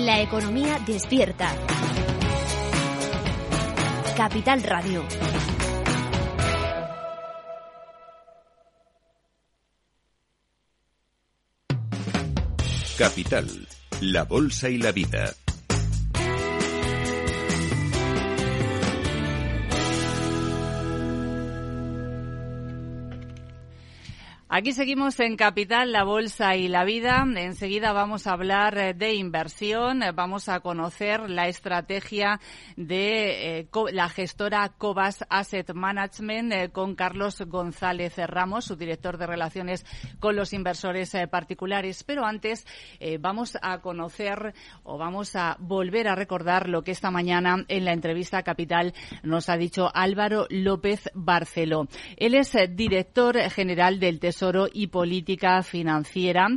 La 0.00 0.18
economía 0.22 0.78
despierta. 0.86 1.54
Capital 4.16 4.62
Radio. 4.62 5.04
Capital, 12.96 13.68
la 14.00 14.24
Bolsa 14.24 14.70
y 14.70 14.78
la 14.78 14.90
Vida. 14.92 15.34
Aquí 24.60 24.72
seguimos 24.72 25.18
en 25.20 25.36
Capital, 25.36 25.90
la 25.90 26.04
Bolsa 26.04 26.54
y 26.54 26.68
la 26.68 26.84
Vida. 26.84 27.24
Enseguida 27.34 27.94
vamos 27.94 28.26
a 28.26 28.32
hablar 28.32 28.76
eh, 28.76 28.92
de 28.92 29.14
inversión. 29.14 30.02
Vamos 30.14 30.50
a 30.50 30.60
conocer 30.60 31.30
la 31.30 31.48
estrategia 31.48 32.38
de 32.76 33.60
eh, 33.60 33.68
la 33.90 34.10
gestora 34.10 34.68
Cobas 34.76 35.24
Asset 35.30 35.72
Management 35.72 36.52
eh, 36.52 36.68
con 36.68 36.94
Carlos 36.94 37.40
González 37.46 38.18
Ramos, 38.18 38.66
su 38.66 38.76
director 38.76 39.16
de 39.16 39.28
relaciones 39.28 39.86
con 40.18 40.36
los 40.36 40.52
inversores 40.52 41.16
particulares. 41.30 42.04
Pero 42.04 42.26
antes 42.26 42.66
vamos 43.18 43.56
a 43.62 43.78
conocer 43.80 44.52
o 44.82 44.98
vamos 44.98 45.36
a 45.36 45.56
volver 45.58 46.06
a 46.06 46.14
recordar 46.14 46.68
lo 46.68 46.82
que 46.82 46.90
esta 46.90 47.10
mañana 47.10 47.64
en 47.68 47.86
la 47.86 47.94
entrevista 47.94 48.36
a 48.36 48.42
Capital 48.42 48.92
nos 49.22 49.48
ha 49.48 49.56
dicho 49.56 49.90
Álvaro 49.94 50.46
López 50.50 51.08
Barceló. 51.14 51.88
Él 52.18 52.34
es 52.34 52.54
director 52.76 53.38
general 53.48 53.98
del 53.98 54.20
Tesoro 54.20 54.49
y 54.72 54.88
Política 54.88 55.62
Financiera 55.62 56.48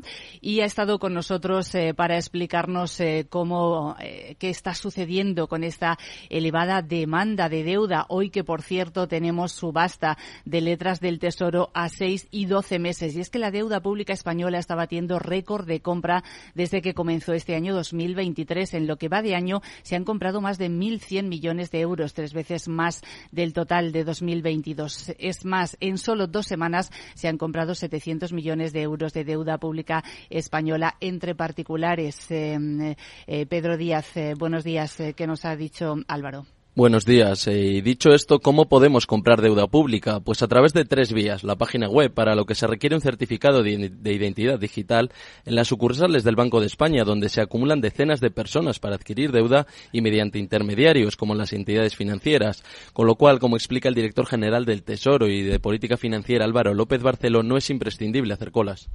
y 0.41 0.61
ha 0.61 0.65
estado 0.65 0.99
con 0.99 1.13
nosotros 1.13 1.73
eh, 1.75 1.93
para 1.93 2.15
explicarnos 2.15 2.99
eh, 2.99 3.27
cómo 3.29 3.95
eh, 3.99 4.35
qué 4.39 4.49
está 4.49 4.73
sucediendo 4.73 5.47
con 5.47 5.63
esta 5.63 5.97
elevada 6.29 6.81
demanda 6.81 7.49
de 7.49 7.63
deuda. 7.63 8.05
Hoy 8.09 8.29
que, 8.29 8.43
por 8.43 8.61
cierto, 8.61 9.07
tenemos 9.07 9.51
subasta 9.51 10.17
de 10.45 10.61
letras 10.61 10.99
del 10.99 11.19
Tesoro 11.19 11.69
a 11.73 11.89
seis 11.89 12.27
y 12.31 12.45
doce 12.45 12.79
meses. 12.79 13.15
Y 13.15 13.19
es 13.19 13.29
que 13.29 13.39
la 13.39 13.51
deuda 13.51 13.81
pública 13.81 14.13
española 14.13 14.57
está 14.57 14.75
batiendo 14.75 15.19
récord 15.19 15.67
de 15.67 15.81
compra 15.81 16.23
desde 16.55 16.81
que 16.81 16.93
comenzó 16.93 17.33
este 17.33 17.55
año 17.55 17.75
2023. 17.75 18.73
En 18.73 18.87
lo 18.87 18.97
que 18.97 19.09
va 19.09 19.21
de 19.21 19.35
año 19.35 19.61
se 19.83 19.95
han 19.95 20.03
comprado 20.03 20.41
más 20.41 20.57
de 20.57 20.69
1.100 20.69 21.27
millones 21.27 21.71
de 21.71 21.81
euros, 21.81 22.13
tres 22.13 22.33
veces 22.33 22.67
más 22.67 23.01
del 23.31 23.53
total 23.53 23.91
de 23.91 24.03
2022. 24.03 25.13
Es 25.19 25.45
más, 25.45 25.77
en 25.79 25.97
solo 25.97 26.27
dos 26.27 26.47
semanas 26.47 26.91
se 27.13 27.27
han 27.27 27.37
comprado 27.37 27.72
700 27.79 28.33
millones 28.33 28.73
de 28.73 28.81
euros 28.81 29.13
de 29.13 29.23
deuda 29.23 29.57
pública 29.57 30.03
española 30.29 30.95
entre 30.99 31.35
particulares. 31.35 32.29
Eh, 32.31 32.95
eh, 33.27 33.45
Pedro 33.45 33.77
Díaz, 33.77 34.17
eh, 34.17 34.33
buenos 34.37 34.63
días. 34.63 34.97
¿Qué 35.15 35.27
nos 35.27 35.45
ha 35.45 35.55
dicho 35.55 35.95
Álvaro? 36.07 36.45
Buenos 36.75 37.05
días. 37.05 37.45
Y 37.45 37.81
dicho 37.81 38.15
esto, 38.15 38.39
¿cómo 38.39 38.67
podemos 38.67 39.05
comprar 39.05 39.43
deuda 39.43 39.67
pública? 39.67 40.21
Pues 40.21 40.41
a 40.41 40.47
través 40.47 40.73
de 40.73 40.85
tres 40.85 41.13
vías. 41.13 41.43
La 41.43 41.55
página 41.55 41.87
web, 41.87 42.11
para 42.11 42.33
lo 42.33 42.45
que 42.47 42.55
se 42.55 42.65
requiere 42.65 42.95
un 42.95 43.01
certificado 43.01 43.61
de, 43.61 43.91
identidad 44.05 44.57
digital, 44.57 45.11
en 45.45 45.53
las 45.53 45.67
sucursales 45.67 46.23
del 46.23 46.35
Banco 46.35 46.59
de 46.59 46.65
España, 46.65 47.03
donde 47.03 47.29
se 47.29 47.41
acumulan 47.41 47.79
decenas 47.79 48.21
de 48.21 48.31
personas 48.31 48.79
para 48.79 48.95
adquirir 48.95 49.31
deuda 49.31 49.67
y 49.91 50.01
mediante 50.01 50.39
intermediarios, 50.39 51.15
como 51.15 51.35
las 51.35 51.53
entidades 51.53 51.95
financieras. 51.95 52.63
Con 52.91 53.05
lo 53.05 53.17
cual, 53.17 53.37
como 53.37 53.55
explica 53.55 53.87
el 53.87 53.93
director 53.93 54.25
general 54.25 54.65
del 54.65 54.81
Tesoro 54.81 55.27
y 55.27 55.43
de 55.43 55.59
Política 55.59 55.95
Financiera, 55.95 56.43
Álvaro 56.43 56.73
López 56.73 57.03
Barceló, 57.03 57.43
no 57.43 57.55
es 57.55 57.69
imprescindible 57.69 58.33
hacer 58.33 58.49
colas. 58.49 58.89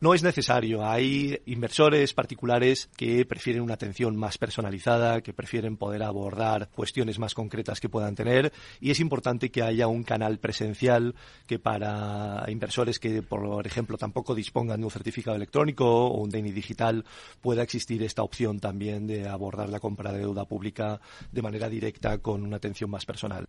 No 0.00 0.14
es 0.14 0.22
necesario. 0.22 0.88
Hay 0.88 1.40
inversores 1.46 2.14
particulares 2.14 2.88
que 2.96 3.26
prefieren 3.26 3.62
una 3.62 3.74
atención 3.74 4.14
más 4.14 4.38
personalizada, 4.38 5.22
que 5.22 5.32
prefieren 5.32 5.76
poder 5.76 6.04
abordar 6.04 6.68
cuestiones 6.70 7.18
más 7.18 7.34
concretas 7.34 7.80
que 7.80 7.88
puedan 7.88 8.14
tener 8.14 8.52
y 8.80 8.92
es 8.92 9.00
importante 9.00 9.50
que 9.50 9.62
haya 9.62 9.88
un 9.88 10.04
canal 10.04 10.38
presencial 10.38 11.16
que 11.48 11.58
para 11.58 12.44
inversores 12.46 13.00
que, 13.00 13.22
por 13.22 13.66
ejemplo, 13.66 13.98
tampoco 13.98 14.36
dispongan 14.36 14.78
de 14.78 14.84
un 14.84 14.92
certificado 14.92 15.36
electrónico 15.36 16.06
o 16.06 16.22
un 16.22 16.30
DNI 16.30 16.52
digital 16.52 17.04
pueda 17.40 17.64
existir 17.64 18.00
esta 18.04 18.22
opción 18.22 18.60
también 18.60 19.08
de 19.08 19.28
abordar 19.28 19.68
la 19.68 19.80
compra 19.80 20.12
de 20.12 20.20
deuda 20.20 20.44
pública 20.44 21.00
de 21.32 21.42
manera 21.42 21.68
directa 21.68 22.18
con 22.18 22.44
una 22.44 22.58
atención 22.58 22.88
más 22.88 23.04
personal. 23.04 23.48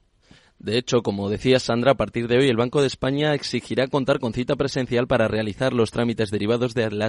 De 0.60 0.78
hecho, 0.78 1.04
como 1.04 1.30
decía 1.30 1.58
Sandra, 1.58 1.94
a 1.94 1.96
partir 1.96 2.28
de 2.28 2.38
hoy 2.38 2.50
el 2.50 2.58
Banco 2.58 2.82
de 2.82 2.88
España 2.88 3.34
exigirá 3.34 3.88
contar 3.88 4.20
con 4.20 4.34
cita 4.34 4.58
presencial 4.58 5.08
para 5.08 5.30
realizar 5.30 5.72
los 5.72 5.90
trámites 5.90 6.32
derivados 6.32 6.74
de 6.74 6.92
la, 6.92 7.06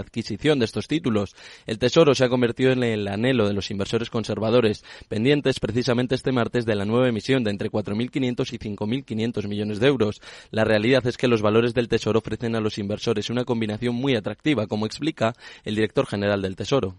adquisición 0.00 0.58
de 0.58 0.64
estos 0.64 0.88
títulos. 0.88 1.36
El 1.66 1.78
Tesoro 1.78 2.16
se 2.16 2.24
ha 2.24 2.28
convertido 2.28 2.72
en 2.72 2.82
el 2.82 3.06
anhelo 3.06 3.46
de 3.46 3.54
los 3.54 3.70
inversores 3.70 4.10
conservadores, 4.10 4.84
pendientes 5.08 5.60
precisamente 5.60 6.16
este 6.16 6.32
martes 6.32 6.66
de 6.66 6.74
la 6.74 6.84
nueva 6.84 7.08
emisión 7.08 7.44
de 7.44 7.52
entre 7.52 7.70
4.500 7.70 8.52
y 8.52 8.58
5.500 8.58 9.46
millones 9.46 9.78
de 9.78 9.86
euros. 9.86 10.20
La 10.50 10.64
realidad 10.64 11.06
es 11.06 11.16
que 11.16 11.28
los 11.28 11.40
valores 11.40 11.74
del 11.74 11.86
Tesoro 11.86 12.18
ofrecen 12.18 12.56
a 12.56 12.60
los 12.60 12.78
inversores 12.78 13.30
una 13.30 13.44
combinación 13.44 13.94
muy 13.94 14.16
atractiva, 14.16 14.66
como 14.66 14.86
explica 14.86 15.34
el 15.62 15.76
director 15.76 16.08
general 16.08 16.42
del 16.42 16.56
Tesoro. 16.56 16.96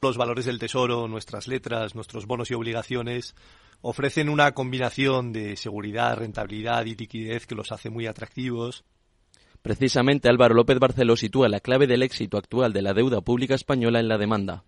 Los 0.00 0.16
valores 0.16 0.44
del 0.44 0.60
Tesoro, 0.60 1.08
nuestras 1.08 1.48
letras, 1.48 1.96
nuestros 1.96 2.26
bonos 2.26 2.52
y 2.52 2.54
obligaciones 2.54 3.34
ofrecen 3.86 4.30
una 4.30 4.52
combinación 4.52 5.30
de 5.34 5.56
seguridad, 5.56 6.16
rentabilidad 6.16 6.86
y 6.86 6.94
liquidez 6.94 7.46
que 7.46 7.54
los 7.54 7.70
hace 7.70 7.90
muy 7.90 8.06
atractivos. 8.06 8.82
Precisamente 9.60 10.30
Álvaro 10.30 10.54
López 10.54 10.78
Barceló 10.78 11.16
sitúa 11.16 11.50
la 11.50 11.60
clave 11.60 11.86
del 11.86 12.02
éxito 12.02 12.38
actual 12.38 12.72
de 12.72 12.80
la 12.80 12.94
deuda 12.94 13.20
pública 13.20 13.54
española 13.54 14.00
en 14.00 14.08
la 14.08 14.16
demanda. 14.16 14.64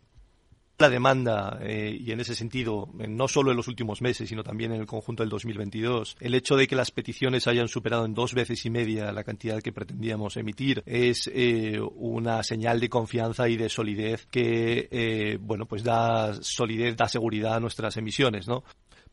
La 0.79 0.91
demanda, 0.91 1.59
eh, 1.63 1.97
y 1.99 2.13
en 2.13 2.21
ese 2.21 2.35
sentido, 2.35 2.91
no 2.93 3.29
solo 3.29 3.51
en 3.51 3.57
los 3.57 3.69
últimos 3.69 4.03
meses, 4.03 4.29
sino 4.29 4.45
también 4.45 4.73
en 4.73 4.81
el 4.83 4.87
conjunto 4.87 5.23
del 5.23 5.31
2022, 5.31 6.19
el 6.21 6.35
hecho 6.35 6.55
de 6.55 6.67
que 6.67 6.77
las 6.77 6.91
peticiones 6.91 7.47
hayan 7.47 7.69
superado 7.69 8.05
en 8.05 8.13
dos 8.13 8.35
veces 8.35 8.67
y 8.67 8.69
media 8.69 9.11
la 9.13 9.25
cantidad 9.25 9.63
que 9.63 9.73
pretendíamos 9.73 10.37
emitir 10.37 10.83
es 10.85 11.31
eh, 11.33 11.81
una 11.95 12.43
señal 12.43 12.79
de 12.81 12.91
confianza 12.91 13.49
y 13.49 13.57
de 13.57 13.71
solidez 13.71 14.27
que, 14.27 14.89
eh, 14.91 15.39
bueno, 15.41 15.65
pues 15.65 15.83
da 15.83 16.35
solidez, 16.43 16.95
da 16.95 17.09
seguridad 17.09 17.55
a 17.55 17.61
nuestras 17.61 17.97
emisiones, 17.97 18.47
¿no? 18.47 18.63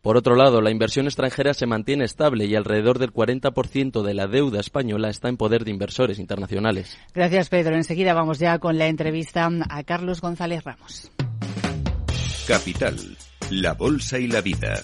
Por 0.03 0.17
otro 0.17 0.35
lado, 0.35 0.61
la 0.61 0.69
inversión 0.69 1.05
extranjera 1.05 1.53
se 1.53 1.65
mantiene 1.65 2.03
estable 2.03 2.43
y 2.43 2.55
alrededor 2.55 2.99
del 2.99 3.13
40% 3.13 4.01
de 4.01 4.13
la 4.13 4.27
deuda 4.27 4.59
española 4.59 5.09
está 5.09 5.29
en 5.29 5.37
poder 5.37 5.63
de 5.63 5.71
inversores 5.71 6.19
internacionales. 6.19 6.97
Gracias, 7.13 7.47
Pedro. 7.47 7.77
Enseguida 7.77 8.13
vamos 8.13 8.37
ya 8.37 8.59
con 8.59 8.77
la 8.77 8.87
entrevista 8.87 9.49
a 9.69 9.83
Carlos 9.83 10.19
González 10.19 10.65
Ramos. 10.65 11.09
Capital, 12.45 12.97
la 13.49 13.75
Bolsa 13.75 14.19
y 14.19 14.27
la 14.27 14.41
Vida. 14.41 14.83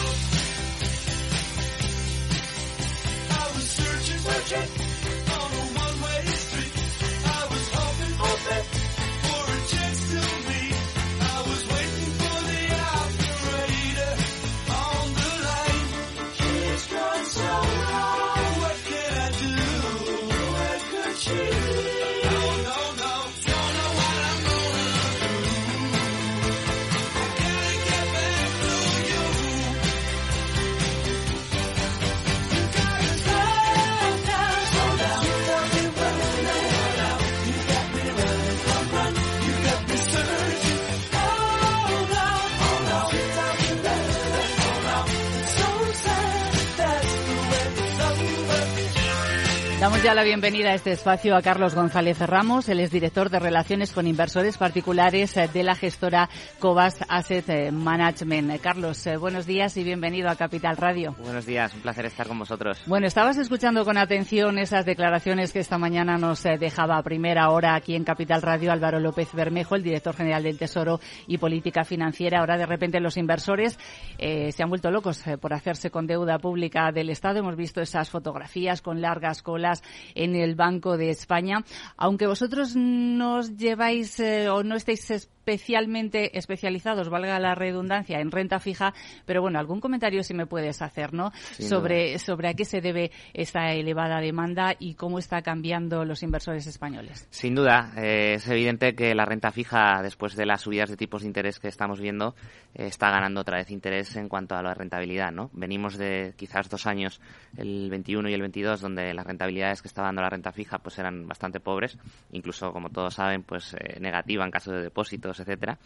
Damos 50.01 50.15
ya 50.15 50.15
la 50.15 50.23
bienvenida 50.23 50.71
a 50.71 50.73
este 50.73 50.93
espacio 50.93 51.35
a 51.35 51.43
Carlos 51.43 51.75
González 51.75 52.17
Ramos, 52.17 52.67
él 52.69 52.79
es 52.79 52.89
director 52.89 53.29
de 53.29 53.37
Relaciones 53.37 53.91
con 53.91 54.07
Inversores 54.07 54.57
Particulares 54.57 55.37
eh, 55.37 55.47
de 55.53 55.61
la 55.61 55.75
gestora 55.75 56.27
Cobas 56.57 57.05
Asset 57.07 57.47
eh, 57.49 57.71
Management. 57.71 58.49
Eh, 58.49 58.59
Carlos, 58.59 59.07
buenos 59.19 59.45
días 59.45 59.77
y 59.77 59.83
bienvenido 59.83 60.27
a 60.29 60.35
Capital 60.35 60.75
Radio. 60.77 61.15
Buenos 61.19 61.45
días, 61.45 61.75
un 61.75 61.81
placer 61.81 62.07
estar 62.07 62.27
con 62.27 62.39
vosotros. 62.39 62.81
Bueno, 62.87 63.05
estabas 63.05 63.37
escuchando 63.37 63.85
con 63.85 63.99
atención 63.99 64.57
esas 64.57 64.87
declaraciones 64.87 65.53
que 65.53 65.59
esta 65.59 65.77
mañana 65.77 66.17
nos 66.17 66.41
dejaba 66.41 66.97
a 66.97 67.03
primera 67.03 67.51
hora 67.51 67.75
aquí 67.75 67.93
en 67.93 68.03
Capital 68.03 68.41
Radio 68.41 68.71
Álvaro 68.71 68.99
López 68.99 69.31
Bermejo, 69.33 69.75
el 69.75 69.83
director 69.83 70.15
general 70.15 70.41
del 70.41 70.57
Tesoro 70.57 70.99
y 71.27 71.37
Política 71.37 71.83
Financiera. 71.83 72.39
Ahora 72.39 72.57
de 72.57 72.65
repente 72.65 72.99
los 72.99 73.17
inversores 73.17 73.77
se 74.17 74.63
han 74.63 74.69
vuelto 74.69 74.89
locos 74.89 75.21
por 75.39 75.53
hacerse 75.53 75.91
con 75.91 76.07
deuda 76.07 76.39
pública 76.39 76.91
del 76.91 77.11
Estado. 77.11 77.37
Hemos 77.37 77.55
visto 77.55 77.81
esas 77.81 78.09
fotografías 78.09 78.81
con 78.81 78.99
largas 78.99 79.43
colas 79.43 79.83
en 80.15 80.35
el 80.35 80.55
Banco 80.55 80.97
de 80.97 81.09
España. 81.09 81.63
Aunque 81.97 82.27
vosotros 82.27 82.75
nos 82.75 83.57
lleváis 83.57 84.19
eh, 84.19 84.49
o 84.49 84.63
no 84.63 84.75
estéis 84.75 85.29
especialmente 85.41 86.37
especializados, 86.37 87.09
valga 87.09 87.39
la 87.39 87.55
redundancia, 87.55 88.19
en 88.19 88.29
renta 88.29 88.59
fija, 88.59 88.93
pero 89.25 89.41
bueno, 89.41 89.57
algún 89.57 89.81
comentario 89.81 90.23
si 90.23 90.35
me 90.35 90.45
puedes 90.45 90.81
hacer, 90.83 91.13
¿no? 91.13 91.31
sobre, 91.57 92.19
sobre 92.19 92.49
a 92.49 92.53
qué 92.53 92.63
se 92.63 92.79
debe 92.79 93.11
esta 93.33 93.71
elevada 93.73 94.21
demanda 94.21 94.75
y 94.77 94.93
cómo 94.93 95.17
está 95.17 95.41
cambiando 95.41 96.05
los 96.05 96.21
inversores 96.21 96.67
españoles. 96.67 97.27
Sin 97.31 97.55
duda, 97.55 97.91
eh, 97.97 98.35
es 98.35 98.47
evidente 98.47 98.93
que 98.93 99.15
la 99.15 99.25
renta 99.25 99.51
fija, 99.51 100.01
después 100.03 100.35
de 100.35 100.45
las 100.45 100.61
subidas 100.61 100.89
de 100.91 100.97
tipos 100.97 101.23
de 101.23 101.27
interés 101.27 101.59
que 101.59 101.67
estamos 101.67 101.99
viendo, 101.99 102.35
eh, 102.75 102.85
está 102.85 103.09
ganando 103.09 103.41
otra 103.41 103.57
vez 103.57 103.71
interés 103.71 104.15
en 104.17 104.29
cuanto 104.29 104.55
a 104.55 104.61
la 104.61 104.75
rentabilidad, 104.75 105.31
¿no? 105.31 105.49
Venimos 105.53 105.97
de 105.97 106.33
quizás 106.37 106.69
dos 106.69 106.85
años, 106.85 107.19
el 107.57 107.89
21 107.89 108.29
y 108.29 108.33
el 108.33 108.41
22, 108.41 108.79
donde 108.79 109.13
las 109.15 109.25
rentabilidades 109.25 109.81
que 109.81 109.87
estaba 109.87 110.09
dando 110.09 110.21
la 110.21 110.29
renta 110.29 110.51
fija 110.51 110.77
pues 110.77 110.99
eran 110.99 111.27
bastante 111.27 111.59
pobres, 111.59 111.97
incluso 112.31 112.71
como 112.71 112.89
todos 112.89 113.15
saben, 113.15 113.41
pues 113.41 113.73
eh, 113.73 113.99
negativa 113.99 114.45
en 114.45 114.51
caso 114.51 114.71
de 114.71 114.83
depósitos 114.83 115.30
etcétera. 115.39 115.77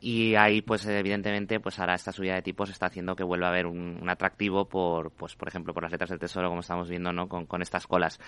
Y 0.00 0.36
ahí, 0.36 0.62
pues 0.62 0.86
evidentemente, 0.86 1.58
pues 1.58 1.78
ahora 1.80 1.94
esta 1.94 2.12
subida 2.12 2.34
de 2.34 2.42
tipos 2.42 2.70
está 2.70 2.86
haciendo 2.86 3.16
que 3.16 3.24
vuelva 3.24 3.48
a 3.48 3.50
haber 3.50 3.66
un, 3.66 4.08
atractivo 4.08 4.66
por, 4.66 5.10
pues 5.10 5.34
por 5.34 5.48
ejemplo, 5.48 5.74
por 5.74 5.82
las 5.82 5.90
letras 5.90 6.10
del 6.10 6.20
tesoro, 6.20 6.48
como 6.48 6.60
estamos 6.60 6.88
viendo, 6.88 7.12
¿no? 7.12 7.28
Con, 7.28 7.46
con 7.46 7.62
estas 7.62 7.86
colas. 7.86 8.20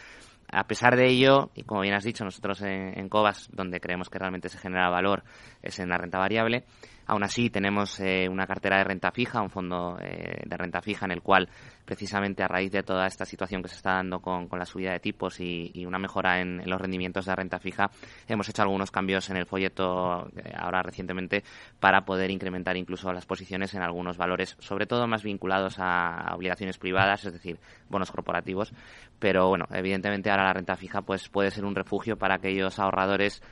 A 0.51 0.67
pesar 0.67 0.97
de 0.97 1.09
ello, 1.09 1.51
y 1.55 1.63
como 1.63 1.83
bien 1.83 1.95
has 1.95 2.03
dicho, 2.03 2.25
nosotros 2.25 2.61
en, 2.63 2.99
en 2.99 3.09
Cobas, 3.09 3.49
donde 3.53 3.81
creemos 3.81 4.11
que 4.11 4.19
realmente 4.19 4.49
se 4.49 4.59
genera 4.59 4.91
valor, 4.91 5.23
es 5.63 5.79
en 5.79 5.89
la 5.89 5.99
renta 5.99 6.19
variable. 6.19 6.65
Aún 7.11 7.25
así, 7.25 7.51
tenemos 7.51 7.99
eh, 7.99 8.29
una 8.31 8.47
cartera 8.47 8.79
de 8.79 8.85
renta 8.85 9.11
fija, 9.11 9.43
un 9.43 9.51
fondo 9.51 9.99
eh, 10.01 10.43
de 10.47 10.57
renta 10.57 10.81
fija 10.81 11.07
en 11.07 11.11
el 11.11 11.23
cual, 11.23 11.49
precisamente 11.85 12.45
a 12.45 12.47
raíz 12.47 12.71
de 12.71 12.85
toda 12.85 13.05
esta 13.09 13.25
situación 13.25 13.63
que 13.63 13.69
se 13.69 13.75
está 13.75 13.95
dando 13.95 14.21
con, 14.21 14.49
la 14.53 14.65
subida 14.65 14.93
de 14.93 15.01
tipos 15.01 15.41
y, 15.41 15.85
una 15.85 15.99
mejora 15.99 16.41
en, 16.41 16.63
los 16.71 16.81
rendimientos 16.81 17.27
de 17.27 17.35
renta 17.35 17.59
fija, 17.59 17.91
hemos 18.29 18.49
hecho 18.49 18.63
algunos 18.63 18.93
cambios 18.93 19.29
en 19.29 19.39
el 19.39 19.47
folleto 19.47 20.29
eh, 20.37 20.53
ahora 20.57 20.85
recientemente 20.85 21.43
para 21.79 22.05
poder 22.05 22.31
incrementar 22.31 22.77
incluso 22.77 23.13
las 23.13 23.27
posiciones 23.27 23.75
en 23.75 23.83
algunos 23.83 24.17
valores, 24.17 24.57
sobre 24.59 24.87
todo 24.87 25.07
más 25.07 25.23
vinculados 25.23 25.77
a, 25.79 26.35
obligaciones 26.35 26.79
privadas, 26.79 27.25
es 27.25 27.33
decir, 27.33 27.59
bonos 27.89 28.11
corporativos. 28.11 28.73
Pero 29.19 29.49
bueno, 29.49 29.67
evidentemente 29.71 30.31
ahora 30.31 30.45
la 30.45 30.53
renta 30.53 30.77
fija 30.77 31.03
pues 31.03 31.29
puede 31.29 31.51
ser 31.51 31.65
un 31.65 31.75
refugio 31.75 32.17
para 32.17 32.37
aquellos 32.37 32.79
ahorradores 32.79 33.43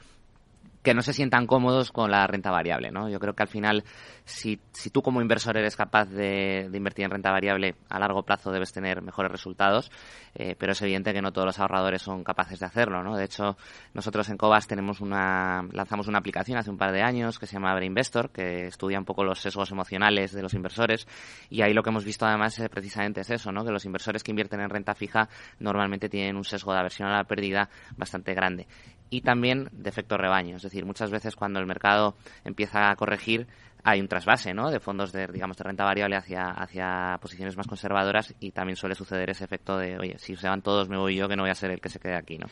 que 0.82 0.94
no 0.94 1.02
se 1.02 1.12
sientan 1.12 1.46
cómodos 1.46 1.90
con 1.92 2.10
la 2.10 2.26
renta 2.26 2.50
variable, 2.50 2.90
¿no? 2.90 3.08
Yo 3.08 3.18
creo 3.18 3.34
que 3.34 3.42
al 3.42 3.48
final, 3.48 3.84
si, 4.24 4.60
si 4.72 4.90
tú 4.90 5.02
como 5.02 5.20
inversor 5.20 5.56
eres 5.56 5.76
capaz 5.76 6.06
de, 6.06 6.70
invertir 6.72 7.04
en 7.04 7.10
renta 7.10 7.30
variable, 7.30 7.74
a 7.88 7.98
largo 7.98 8.22
plazo 8.22 8.52
debes 8.52 8.72
tener 8.72 9.02
mejores 9.02 9.32
resultados, 9.32 9.90
eh, 10.34 10.54
pero 10.58 10.72
es 10.72 10.82
evidente 10.82 11.12
que 11.12 11.20
no 11.20 11.32
todos 11.32 11.46
los 11.46 11.58
ahorradores 11.58 12.02
son 12.02 12.22
capaces 12.22 12.60
de 12.60 12.66
hacerlo, 12.66 13.02
¿no? 13.02 13.16
De 13.16 13.24
hecho, 13.24 13.56
nosotros 13.94 14.28
en 14.28 14.36
Cobas 14.36 14.66
tenemos 14.66 15.00
una, 15.00 15.66
lanzamos 15.72 16.06
una 16.06 16.18
aplicación 16.18 16.58
hace 16.58 16.70
un 16.70 16.78
par 16.78 16.92
de 16.92 17.02
años 17.02 17.38
que 17.38 17.46
se 17.46 17.54
llama 17.54 17.78
Investor, 17.84 18.30
que 18.30 18.66
estudia 18.66 18.98
un 18.98 19.04
poco 19.04 19.24
los 19.24 19.40
sesgos 19.40 19.70
emocionales 19.70 20.32
de 20.32 20.42
los 20.42 20.54
inversores, 20.54 21.06
y 21.50 21.62
ahí 21.62 21.72
lo 21.72 21.82
que 21.82 21.90
hemos 21.90 22.04
visto 22.04 22.26
además 22.26 22.58
es, 22.58 22.68
precisamente 22.68 23.20
es 23.22 23.30
eso, 23.30 23.52
¿no? 23.52 23.64
Que 23.64 23.72
los 23.72 23.84
inversores 23.84 24.22
que 24.22 24.30
invierten 24.30 24.60
en 24.60 24.70
renta 24.70 24.94
fija 24.94 25.28
normalmente 25.58 26.08
tienen 26.08 26.36
un 26.36 26.44
sesgo 26.44 26.72
de 26.72 26.78
aversión 26.78 27.08
a 27.08 27.16
la 27.16 27.24
pérdida 27.24 27.68
bastante 27.96 28.34
grande 28.34 28.66
y 29.10 29.22
también 29.22 29.68
de 29.72 29.88
efecto 29.88 30.16
rebaño. 30.16 30.58
Decir, 30.68 30.84
muchas 30.84 31.10
veces 31.10 31.36
cuando 31.36 31.60
el 31.60 31.66
mercado 31.66 32.14
empieza 32.44 32.90
a 32.90 32.96
corregir 32.96 33.46
hay 33.84 34.00
un 34.00 34.08
trasvase 34.08 34.52
¿no? 34.54 34.70
de 34.70 34.80
fondos 34.80 35.12
de, 35.12 35.26
digamos, 35.28 35.56
de 35.56 35.64
renta 35.64 35.84
variable 35.84 36.16
hacia, 36.16 36.50
hacia 36.50 37.18
posiciones 37.20 37.56
más 37.56 37.66
conservadoras 37.66 38.34
y 38.40 38.50
también 38.50 38.76
suele 38.76 38.94
suceder 38.94 39.30
ese 39.30 39.44
efecto 39.44 39.78
de, 39.78 39.98
oye, 39.98 40.18
si 40.18 40.36
se 40.36 40.48
van 40.48 40.62
todos 40.62 40.88
me 40.88 40.98
voy 40.98 41.16
yo 41.16 41.28
que 41.28 41.36
no 41.36 41.42
voy 41.42 41.50
a 41.50 41.54
ser 41.54 41.70
el 41.70 41.80
que 41.80 41.88
se 41.88 42.00
quede 42.00 42.16
aquí. 42.16 42.38
¿no? 42.38 42.46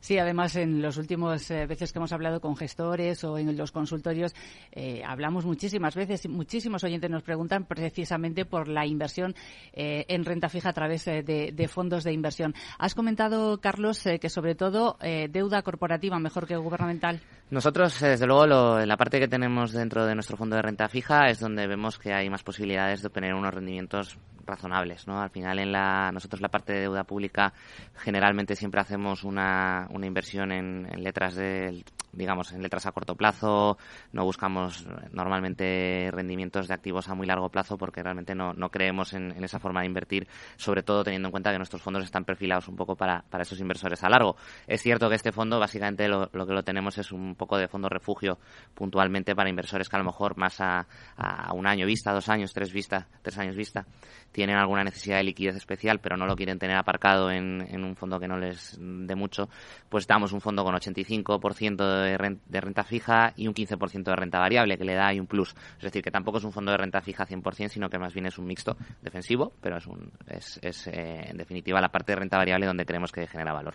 Sí, 0.00 0.18
además 0.18 0.56
en 0.56 0.82
los 0.82 0.98
últimos 0.98 1.50
eh, 1.50 1.66
veces 1.66 1.92
que 1.92 1.98
hemos 1.98 2.12
hablado 2.12 2.40
con 2.40 2.56
gestores 2.56 3.24
o 3.24 3.38
en 3.38 3.56
los 3.56 3.72
consultorios 3.72 4.34
eh, 4.72 5.02
hablamos 5.04 5.44
muchísimas 5.44 5.94
veces, 5.94 6.24
y 6.24 6.28
muchísimos 6.28 6.84
oyentes 6.84 7.10
nos 7.10 7.22
preguntan 7.22 7.64
precisamente 7.64 8.44
por 8.44 8.68
la 8.68 8.86
inversión 8.86 9.34
eh, 9.72 10.04
en 10.08 10.24
renta 10.24 10.48
fija 10.48 10.70
a 10.70 10.72
través 10.72 11.04
de, 11.04 11.68
fondos 11.68 12.04
de 12.04 12.12
inversión. 12.12 12.54
Has 12.78 12.94
comentado, 12.94 13.60
Carlos, 13.60 14.02
que 14.20 14.28
sobre 14.28 14.54
todo 14.54 14.96
deuda 15.30 15.62
corporativa 15.62 16.18
mejor 16.18 16.46
que 16.46 16.56
gubernamental. 16.56 17.20
Nosotros, 17.50 18.00
desde 18.00 18.26
luego, 18.26 18.78
en 18.80 18.88
la 18.88 18.96
parte 18.96 19.18
que 19.18 19.28
tenemos 19.28 19.72
dentro 19.72 20.06
de 20.06 20.14
nuestro 20.14 20.36
fondo 20.36 20.56
de 20.56 20.62
renta 20.62 20.88
fija 20.88 21.26
es 21.26 21.40
donde 21.40 21.66
vemos 21.66 21.98
que 21.98 22.12
hay 22.12 22.30
más 22.30 22.42
posibilidades 22.42 23.02
de 23.02 23.08
obtener 23.08 23.34
unos 23.34 23.54
rendimientos 23.54 24.18
razonables, 24.46 25.06
¿no? 25.06 25.20
Al 25.20 25.30
final, 25.30 25.58
en 25.58 25.72
la, 25.72 26.10
nosotros 26.12 26.40
la 26.40 26.48
parte 26.48 26.72
de 26.72 26.80
deuda 26.82 27.04
pública 27.04 27.52
generalmente 27.96 28.54
siempre 28.54 28.80
hacemos 28.80 29.24
una, 29.24 29.75
una 29.90 30.06
inversión 30.06 30.52
en, 30.52 30.86
letras 31.02 31.34
del 31.34 31.84
digamos, 32.16 32.52
en 32.52 32.62
letras 32.62 32.86
a 32.86 32.92
corto 32.92 33.14
plazo, 33.14 33.78
no 34.12 34.24
buscamos 34.24 34.86
normalmente 35.12 36.10
rendimientos 36.12 36.68
de 36.68 36.74
activos 36.74 37.08
a 37.08 37.14
muy 37.14 37.26
largo 37.26 37.48
plazo 37.50 37.78
porque 37.78 38.02
realmente 38.02 38.34
no, 38.34 38.52
no 38.54 38.70
creemos 38.70 39.12
en, 39.12 39.32
esa 39.44 39.60
forma 39.60 39.80
de 39.80 39.86
invertir, 39.86 40.26
sobre 40.56 40.82
todo 40.82 41.04
teniendo 41.04 41.28
en 41.28 41.30
cuenta 41.30 41.52
que 41.52 41.58
nuestros 41.58 41.82
fondos 41.82 42.04
están 42.04 42.24
perfilados 42.24 42.68
un 42.68 42.76
poco 42.76 42.96
para, 42.96 43.24
para 43.30 43.42
esos 43.42 43.60
inversores 43.60 44.02
a 44.02 44.08
largo. 44.08 44.36
Es 44.66 44.82
cierto 44.82 45.08
que 45.08 45.14
este 45.14 45.32
fondo 45.32 45.58
básicamente 45.58 46.08
lo, 46.08 46.28
que 46.30 46.52
lo 46.52 46.62
tenemos 46.64 46.98
es 46.98 47.12
un 47.12 47.34
poco 47.36 47.58
de 47.58 47.68
fondo 47.68 47.88
refugio 47.88 48.38
puntualmente 48.74 49.34
para 49.34 49.50
inversores 49.50 49.88
que 49.88 49.96
a 49.96 49.98
lo 49.98 50.04
mejor 50.04 50.36
más 50.36 50.60
a, 50.60 50.86
a 51.16 51.52
un 51.52 51.66
año 51.66 51.86
vista, 51.86 52.12
dos 52.12 52.28
años, 52.28 52.52
tres 52.52 52.72
vista, 52.72 53.06
tres 53.22 53.38
años 53.38 53.56
vista, 53.56 53.86
tienen 54.32 54.56
alguna 54.56 54.84
necesidad 54.84 55.18
de 55.18 55.24
liquidez 55.24 55.56
especial, 55.56 56.00
pero 56.00 56.16
no 56.16 56.26
lo 56.26 56.36
quieren 56.36 56.58
tener 56.58 56.76
aparcado 56.76 57.30
en, 57.30 57.66
en 57.70 57.84
un 57.84 57.96
fondo 57.96 58.20
que 58.20 58.28
no 58.28 58.36
les 58.38 58.76
dé 58.78 59.14
mucho, 59.14 59.48
pues 59.88 60.06
damos 60.06 60.32
un 60.32 60.40
fondo 60.40 60.64
con 60.64 60.74
85% 60.74 61.76
de 61.76 62.05
renta, 62.16 62.42
de 62.46 62.60
renta 62.60 62.84
fija 62.84 63.32
y 63.36 63.48
un 63.48 63.54
15% 63.54 64.04
de 64.04 64.16
renta 64.16 64.38
variable, 64.38 64.78
que 64.78 64.84
le 64.84 64.94
da 64.94 65.08
ahí 65.08 65.20
un 65.20 65.26
plus. 65.26 65.54
Es 65.78 65.84
decir, 65.84 66.02
que 66.02 66.10
tampoco 66.10 66.38
es 66.38 66.44
un 66.44 66.52
fondo 66.52 66.70
de 66.70 66.78
renta 66.78 67.00
fija 67.00 67.26
100%, 67.26 67.68
sino 67.68 67.88
que 67.88 67.98
más 67.98 68.14
bien 68.14 68.26
es 68.26 68.38
un 68.38 68.46
mixto 68.46 68.76
defensivo, 69.02 69.52
pero 69.60 69.78
es, 69.78 69.86
un, 69.86 70.10
es, 70.28 70.58
es 70.62 70.86
eh, 70.86 71.30
en 71.30 71.36
definitiva 71.36 71.80
la 71.80 71.88
parte 71.88 72.12
de 72.12 72.16
renta 72.16 72.36
variable 72.36 72.66
donde 72.66 72.84
creemos 72.84 73.12
que 73.12 73.26
genera 73.26 73.52
valor. 73.52 73.74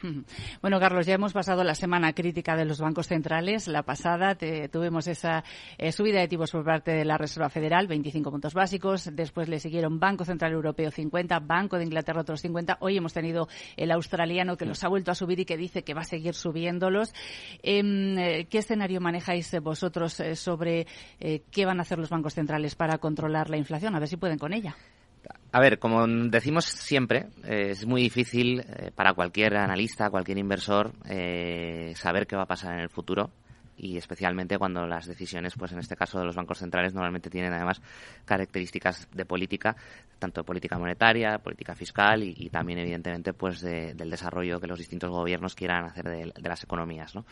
Bueno, 0.62 0.80
Carlos, 0.80 1.06
ya 1.06 1.16
hemos 1.16 1.34
pasado 1.34 1.64
la 1.64 1.76
semana 1.76 2.14
crítica 2.14 2.56
de 2.56 2.66
los 2.66 2.80
bancos 2.80 3.08
centrales. 3.08 3.68
La 3.68 3.84
pasada 3.84 4.38
tuvimos 4.72 5.08
esa 5.08 5.44
eh, 5.78 5.92
subida 5.92 6.20
de 6.20 6.28
tipos 6.28 6.52
por 6.52 6.64
parte 6.64 6.92
de 6.92 7.06
la 7.06 7.18
Reserva 7.18 7.50
Federal, 7.50 7.88
25 7.88 8.32
puntos 8.32 8.54
básicos. 8.54 9.10
Después 9.14 9.50
le 9.50 9.60
siguieron 9.60 10.00
Banco 10.00 10.26
Central 10.26 10.54
Europeo 10.54 10.92
50, 10.92 11.40
Banco 11.40 11.78
de 11.78 11.84
Inglaterra 11.84 12.22
otros 12.22 12.42
50. 12.42 12.78
Hoy 12.82 12.98
hemos 12.98 13.14
tenido 13.14 13.48
el 13.78 13.92
australiano 13.92 14.58
que 14.58 14.66
los 14.66 14.84
ha 14.84 14.88
vuelto 14.88 15.12
a 15.12 15.16
subir 15.16 15.40
y 15.40 15.46
que 15.46 15.58
dice 15.58 15.84
que 15.84 15.94
va 15.94 16.02
a 16.02 16.06
seguir 16.06 16.34
subiéndolos. 16.34 17.14
Em, 17.64 18.18
eh, 18.22 18.48
¿Qué 18.50 18.60
escenario 18.60 19.02
manejáis 19.02 19.56
vosotros 19.62 20.20
eh, 20.20 20.36
sobre 20.36 20.88
eh, 21.20 21.44
qué 21.52 21.66
van 21.66 21.80
a 21.80 21.82
hacer 21.82 21.98
los 21.98 22.10
bancos 22.10 22.34
centrales 22.34 22.76
para 22.76 22.98
controlar 22.98 23.50
la 23.50 23.58
inflación? 23.58 23.96
A 23.96 24.00
ver 24.00 24.08
si 24.08 24.18
pueden 24.18 24.38
con 24.38 24.54
ella. 24.54 24.76
A 25.52 25.60
ver, 25.60 25.80
como 25.80 26.08
decimos 26.08 26.66
siempre, 26.66 27.28
es 27.44 27.86
muy 27.86 28.02
difícil 28.02 28.64
para 28.96 29.14
cualquier 29.14 29.56
analista, 29.56 30.10
cualquier 30.10 30.40
inversor, 30.40 30.94
saber 31.96 32.26
qué 32.26 32.36
va 32.36 32.44
a 32.44 32.48
pasar 32.48 32.74
en 32.74 32.80
el 32.80 32.90
futuro 32.90 33.30
y 33.82 33.98
especialmente 33.98 34.60
cuando 34.60 34.86
las 34.86 35.08
decisiones, 35.08 35.56
pues 35.58 35.72
en 35.72 35.80
este 35.80 35.96
caso 35.96 36.20
de 36.20 36.26
los 36.26 36.36
bancos 36.36 36.60
centrales, 36.60 36.94
normalmente 36.94 37.32
tienen 37.32 37.52
además 37.52 37.82
características 38.26 39.08
de 39.12 39.26
política, 39.26 39.76
tanto 40.20 40.42
de 40.42 40.46
política 40.46 40.78
monetaria, 40.78 41.40
política 41.40 41.74
fiscal 41.74 42.22
y, 42.24 42.50
también 42.52 42.78
evidentemente 42.78 43.34
pues 43.34 43.62
del 43.62 44.10
desarrollo 44.10 44.60
que 44.60 44.68
los 44.68 44.78
distintos 44.78 45.10
gobiernos 45.10 45.56
quieran 45.56 45.86
hacer 45.86 46.06
de, 46.06 46.32
de 46.40 46.50
las 46.50 46.64
economías, 46.64 47.16
¿no? 47.16 47.26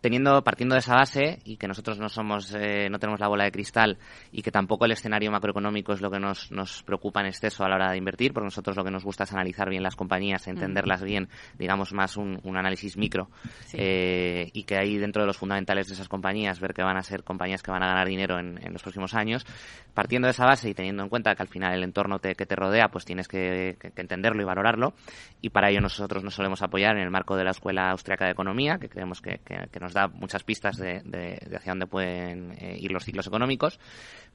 Teniendo 0.00 0.42
partiendo 0.42 0.74
de 0.74 0.80
esa 0.80 0.94
base 0.94 1.40
y 1.44 1.56
que 1.56 1.68
nosotros 1.68 1.98
no 1.98 2.08
somos 2.08 2.54
eh, 2.54 2.88
no 2.90 2.98
tenemos 2.98 3.20
la 3.20 3.28
bola 3.28 3.44
de 3.44 3.52
cristal 3.52 3.98
y 4.32 4.42
que 4.42 4.50
tampoco 4.50 4.84
el 4.84 4.92
escenario 4.92 5.30
macroeconómico 5.30 5.92
es 5.92 6.00
lo 6.00 6.10
que 6.10 6.20
nos, 6.20 6.50
nos 6.50 6.82
preocupa 6.82 7.20
en 7.20 7.26
exceso 7.26 7.64
a 7.64 7.68
la 7.68 7.76
hora 7.76 7.90
de 7.90 7.98
invertir 7.98 8.32
porque 8.32 8.46
nosotros 8.46 8.76
lo 8.76 8.84
que 8.84 8.90
nos 8.90 9.04
gusta 9.04 9.24
es 9.24 9.32
analizar 9.32 9.68
bien 9.68 9.82
las 9.82 9.96
compañías 9.96 10.46
entenderlas 10.46 11.02
bien 11.02 11.28
digamos 11.58 11.92
más 11.92 12.16
un, 12.16 12.40
un 12.44 12.56
análisis 12.56 12.96
micro 12.96 13.30
eh, 13.72 14.50
y 14.52 14.62
que 14.64 14.76
ahí 14.76 14.98
dentro 14.98 15.22
de 15.22 15.26
los 15.26 15.36
fundamentales 15.36 15.88
de 15.88 15.94
esas 15.94 16.08
compañías 16.08 16.60
ver 16.60 16.74
que 16.74 16.82
van 16.82 16.96
a 16.96 17.02
ser 17.02 17.24
compañías 17.24 17.62
que 17.62 17.70
van 17.70 17.82
a 17.82 17.88
ganar 17.88 18.08
dinero 18.08 18.38
en, 18.38 18.58
en 18.64 18.72
los 18.72 18.82
próximos 18.82 19.14
años. 19.14 19.46
Partiendo 19.94 20.26
de 20.26 20.32
esa 20.32 20.44
base 20.44 20.68
y 20.68 20.74
teniendo 20.74 21.02
en 21.02 21.08
cuenta 21.08 21.34
que 21.34 21.42
al 21.42 21.48
final 21.48 21.74
el 21.74 21.82
entorno 21.82 22.18
te, 22.18 22.34
que 22.34 22.46
te 22.46 22.56
rodea 22.56 22.88
pues 22.88 23.04
tienes 23.04 23.28
que, 23.28 23.76
que, 23.80 23.90
que, 23.90 24.00
entenderlo 24.00 24.42
y 24.42 24.44
valorarlo. 24.44 24.94
Y 25.40 25.50
para 25.50 25.70
ello 25.70 25.80
nosotros 25.80 26.22
nos 26.22 26.34
solemos 26.34 26.62
apoyar 26.62 26.96
en 26.96 27.02
el 27.02 27.10
marco 27.10 27.36
de 27.36 27.44
la 27.44 27.50
Escuela 27.50 27.90
Austriaca 27.90 28.26
de 28.26 28.32
Economía 28.32 28.78
que 28.78 28.88
creemos 28.88 29.20
que, 29.20 29.40
que 29.44 29.80
nos 29.80 29.87
da 29.92 30.08
muchas 30.08 30.44
pistas 30.44 30.76
de, 30.76 31.38
hacia 31.56 31.72
dónde 31.72 31.86
pueden 31.86 32.52
eh, 32.58 32.76
ir 32.78 32.92
los 32.92 33.04
ciclos 33.04 33.26
económicos, 33.26 33.78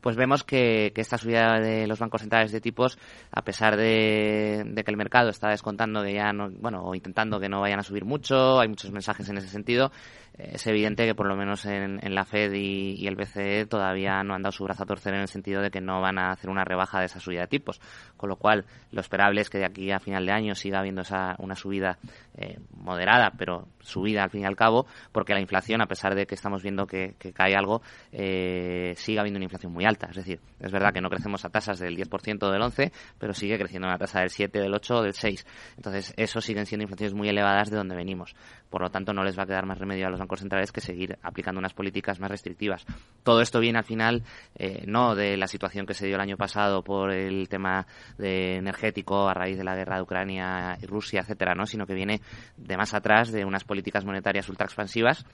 pues 0.01 0.15
vemos 0.15 0.43
que, 0.43 0.91
esta 0.95 1.17
subida 1.17 1.59
de 1.59 1.87
los 1.87 1.99
bancos 1.99 2.21
centrales 2.21 2.51
de 2.51 2.61
tipos, 2.61 2.97
a 3.31 3.43
pesar 3.43 3.77
de, 3.77 4.73
que 4.83 4.91
el 4.91 4.97
mercado 4.97 5.29
está 5.29 5.49
descontando 5.49 6.03
que 6.03 6.13
ya 6.13 6.33
no, 6.33 6.49
bueno, 6.49 6.83
o 6.83 6.95
intentando 6.95 7.39
que 7.39 7.49
no 7.49 7.61
vayan 7.61 7.79
a 7.79 7.83
subir 7.83 8.05
mucho, 8.05 8.59
hay 8.59 8.67
muchos 8.67 8.91
mensajes 8.91 9.27
en 9.29 9.37
ese 9.37 9.47
sentido, 9.47 9.91
es 10.37 10.65
evidente 10.65 11.05
que 11.05 11.13
por 11.13 11.27
lo 11.27 11.35
menos 11.35 11.65
en, 11.65 11.99
la 12.15 12.25
Fed 12.25 12.53
y, 12.53 13.05
el 13.07 13.15
BCE 13.15 13.67
todavía 13.67 14.23
no 14.23 14.33
han 14.33 14.41
dado 14.41 14.51
su 14.51 14.63
brazo 14.63 14.83
a 14.83 14.85
torcer 14.85 15.13
en 15.13 15.21
el 15.21 15.27
sentido 15.27 15.61
de 15.61 15.69
que 15.69 15.79
no 15.79 16.01
van 16.01 16.17
a 16.17 16.31
hacer 16.31 16.49
una 16.49 16.63
rebaja 16.63 16.99
de 16.99 17.05
esa 17.05 17.19
subida 17.19 17.41
de 17.41 17.47
tipos, 17.47 17.79
con 18.17 18.29
lo 18.29 18.35
cual 18.37 18.65
lo 18.91 19.01
esperable 19.01 19.41
es 19.41 19.49
que 19.49 19.59
de 19.59 19.65
aquí 19.65 19.91
a 19.91 19.99
final 19.99 20.25
de 20.25 20.31
año 20.31 20.55
siga 20.55 20.79
habiendo 20.79 21.01
esa, 21.01 21.35
una 21.37 21.55
subida 21.55 21.99
eh, 22.35 22.57
moderada, 22.75 23.31
pero 23.37 23.67
subida 23.79 24.23
al 24.23 24.31
fin 24.31 24.41
y 24.41 24.45
al 24.45 24.55
cabo, 24.55 24.87
porque 25.11 25.33
la 25.33 25.39
inflación, 25.39 25.81
a 25.81 25.85
pesar 25.85 26.15
de 26.15 26.25
que 26.25 26.33
estamos 26.33 26.63
viendo 26.63 26.87
que, 26.87 27.15
cae 27.33 27.55
algo, 27.55 27.81
eh, 28.11 28.93
sigue 28.97 29.19
habiendo 29.19 29.37
una 29.37 29.45
inflación 29.45 29.71
muy 29.71 29.85
alta. 29.85 30.07
Es 30.09 30.15
decir, 30.15 30.39
es 30.59 30.71
verdad 30.71 30.93
que 30.93 31.01
no 31.01 31.09
crecemos 31.09 31.45
a 31.45 31.49
tasas 31.49 31.79
del 31.79 31.95
10% 31.95 32.43
o 32.43 32.51
del 32.51 32.61
11%, 32.61 32.91
pero 33.19 33.33
sigue 33.33 33.57
creciendo 33.59 33.87
una 33.87 33.97
tasa 33.97 34.21
del 34.21 34.29
7, 34.29 34.59
del 34.59 34.73
8 34.73 34.95
o 34.95 35.01
del 35.03 35.13
6. 35.13 35.45
Entonces, 35.77 36.13
eso 36.17 36.41
siguen 36.41 36.65
siendo 36.65 36.83
inflaciones 36.83 37.13
muy 37.13 37.29
elevadas 37.29 37.69
de 37.69 37.77
donde 37.77 37.95
venimos. 37.95 38.35
Por 38.69 38.81
lo 38.81 38.89
tanto, 38.89 39.13
no 39.13 39.23
les 39.23 39.37
va 39.37 39.43
a 39.43 39.45
quedar 39.45 39.67
más 39.67 39.77
remedio 39.77 40.07
a 40.07 40.09
los 40.09 40.19
bancos 40.23 40.39
centrales 40.39 40.71
que 40.71 40.81
seguir 40.81 41.17
aplicando 41.21 41.59
unas 41.59 41.73
políticas 41.73 42.19
más 42.19 42.31
restrictivas. 42.31 42.85
Todo 43.23 43.41
esto 43.41 43.59
viene 43.59 43.77
al 43.77 43.83
final 43.83 44.23
eh, 44.55 44.83
no 44.87 45.15
de 45.15 45.37
la 45.37 45.47
situación 45.47 45.85
que 45.85 45.93
se 45.93 46.05
dio 46.07 46.15
el 46.15 46.21
año 46.21 46.37
pasado 46.37 46.83
por 46.83 47.11
el 47.11 47.49
tema 47.49 47.85
de 48.17 48.57
energético 48.57 49.27
a 49.27 49.33
raíz 49.33 49.57
de 49.57 49.63
la 49.63 49.75
guerra 49.75 49.97
de 49.97 50.01
Ucrania 50.03 50.77
y 50.81 50.85
Rusia, 50.85 51.21
etcétera, 51.21 51.53
¿no? 51.55 51.65
sino 51.65 51.85
que 51.85 51.93
viene 51.93 52.21
de 52.57 52.77
más 52.77 52.93
atrás 52.93 53.31
de 53.31 53.45
unas 53.45 53.63
políticas 53.63 54.05
monetarias 54.05 54.49
ultra 54.49 54.65
expansivas 54.65 55.25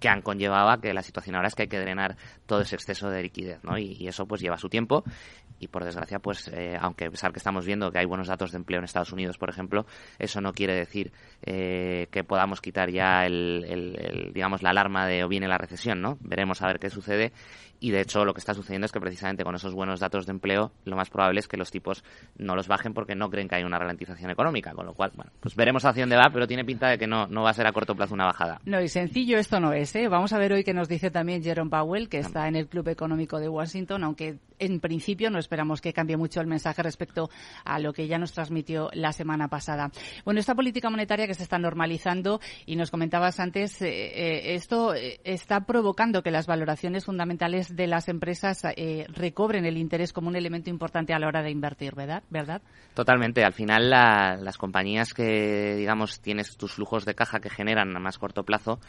que 0.00 0.08
han 0.08 0.20
conllevado 0.20 0.70
a 0.70 0.80
que 0.80 0.92
la 0.92 1.02
situación 1.02 1.36
ahora 1.36 1.46
es 1.46 1.54
que 1.54 1.62
hay 1.62 1.68
que 1.68 1.78
drenar 1.78 2.16
todo 2.46 2.62
ese 2.62 2.74
exceso 2.74 3.08
de 3.08 3.22
liquidez, 3.22 3.62
¿no? 3.62 3.78
Y 3.78 4.08
eso 4.08 4.26
pues 4.26 4.40
lleva 4.40 4.58
su 4.58 4.68
tiempo 4.68 5.04
y 5.62 5.68
por 5.68 5.84
desgracia 5.84 6.18
pues 6.18 6.48
eh, 6.48 6.76
aunque 6.80 7.06
a 7.06 7.10
pesar 7.10 7.32
que 7.32 7.38
estamos 7.38 7.64
viendo 7.64 7.90
que 7.92 7.98
hay 7.98 8.04
buenos 8.04 8.28
datos 8.28 8.50
de 8.50 8.58
empleo 8.58 8.78
en 8.78 8.84
Estados 8.84 9.12
Unidos, 9.12 9.38
por 9.38 9.48
ejemplo, 9.48 9.86
eso 10.18 10.40
no 10.40 10.52
quiere 10.52 10.74
decir 10.74 11.12
eh, 11.42 12.08
que 12.10 12.24
podamos 12.24 12.60
quitar 12.60 12.90
ya 12.90 13.24
el, 13.24 13.64
el, 13.68 13.96
el, 13.98 14.32
digamos 14.32 14.62
la 14.62 14.70
alarma 14.70 15.06
de 15.06 15.22
o 15.24 15.28
viene 15.28 15.46
la 15.46 15.58
recesión, 15.58 16.00
¿no? 16.00 16.18
Veremos 16.20 16.62
a 16.62 16.66
ver 16.66 16.78
qué 16.78 16.90
sucede 16.90 17.32
y 17.82 17.90
de 17.90 18.00
hecho 18.00 18.24
lo 18.24 18.32
que 18.32 18.38
está 18.38 18.54
sucediendo 18.54 18.86
es 18.86 18.92
que 18.92 19.00
precisamente 19.00 19.42
con 19.42 19.56
esos 19.56 19.74
buenos 19.74 19.98
datos 19.98 20.24
de 20.24 20.30
empleo 20.30 20.70
lo 20.84 20.96
más 20.96 21.10
probable 21.10 21.40
es 21.40 21.48
que 21.48 21.56
los 21.56 21.72
tipos 21.72 22.04
no 22.38 22.54
los 22.54 22.68
bajen 22.68 22.94
porque 22.94 23.16
no 23.16 23.28
creen 23.28 23.48
que 23.48 23.56
hay 23.56 23.64
una 23.64 23.78
ralentización 23.78 24.30
económica, 24.30 24.72
con 24.72 24.86
lo 24.86 24.94
cual, 24.94 25.10
bueno, 25.16 25.32
pues 25.40 25.56
veremos 25.56 25.84
hacia 25.84 26.04
dónde 26.04 26.16
va, 26.16 26.30
pero 26.32 26.46
tiene 26.46 26.64
pinta 26.64 26.88
de 26.88 26.96
que 26.96 27.08
no, 27.08 27.26
no 27.26 27.42
va 27.42 27.50
a 27.50 27.54
ser 27.54 27.66
a 27.66 27.72
corto 27.72 27.96
plazo 27.96 28.14
una 28.14 28.26
bajada. 28.26 28.60
No, 28.64 28.80
y 28.80 28.88
sencillo 28.88 29.36
esto 29.36 29.58
no 29.58 29.72
es, 29.72 29.94
¿eh? 29.96 30.06
Vamos 30.06 30.32
a 30.32 30.38
ver 30.38 30.52
hoy 30.52 30.62
qué 30.62 30.72
nos 30.72 30.88
dice 30.88 31.10
también 31.10 31.42
Jerome 31.42 31.70
Powell, 31.70 32.08
que 32.08 32.18
está 32.18 32.46
en 32.46 32.54
el 32.54 32.68
Club 32.68 32.88
Económico 32.88 33.40
de 33.40 33.48
Washington, 33.48 34.04
aunque 34.04 34.38
en 34.60 34.78
principio 34.78 35.28
no 35.30 35.40
esperamos 35.40 35.80
que 35.80 35.92
cambie 35.92 36.16
mucho 36.16 36.40
el 36.40 36.46
mensaje 36.46 36.82
respecto 36.84 37.30
a 37.64 37.80
lo 37.80 37.92
que 37.92 38.06
ya 38.06 38.18
nos 38.18 38.32
transmitió 38.32 38.90
la 38.92 39.12
semana 39.12 39.48
pasada. 39.48 39.90
Bueno, 40.24 40.38
esta 40.38 40.54
política 40.54 40.88
monetaria 40.88 41.26
que 41.26 41.34
se 41.34 41.42
está 41.42 41.58
normalizando 41.58 42.40
y 42.64 42.76
nos 42.76 42.92
comentabas 42.92 43.40
antes, 43.40 43.82
eh, 43.82 43.88
eh, 43.88 44.54
esto 44.54 44.94
está 44.94 45.66
provocando 45.66 46.22
que 46.22 46.30
las 46.30 46.46
valoraciones 46.46 47.04
fundamentales 47.04 47.71
de 47.74 47.86
las 47.86 48.08
empresas 48.08 48.62
eh, 48.76 49.06
recobren 49.08 49.64
el 49.64 49.76
interés 49.76 50.12
como 50.12 50.28
un 50.28 50.36
elemento 50.36 50.70
importante 50.70 51.12
a 51.12 51.18
la 51.18 51.26
hora 51.26 51.42
de 51.42 51.50
invertir, 51.50 51.94
¿verdad? 51.94 52.22
¿verdad? 52.30 52.62
Totalmente. 52.94 53.44
Al 53.44 53.52
final, 53.52 53.90
la, 53.90 54.36
las 54.36 54.58
compañías 54.58 55.14
que, 55.14 55.74
digamos, 55.76 56.20
tienes 56.20 56.56
tus 56.56 56.74
flujos 56.74 57.04
de 57.04 57.14
caja 57.14 57.40
que 57.40 57.50
generan 57.50 57.96
a 57.96 58.00
más 58.00 58.18
corto 58.18 58.44
plazo 58.44 58.80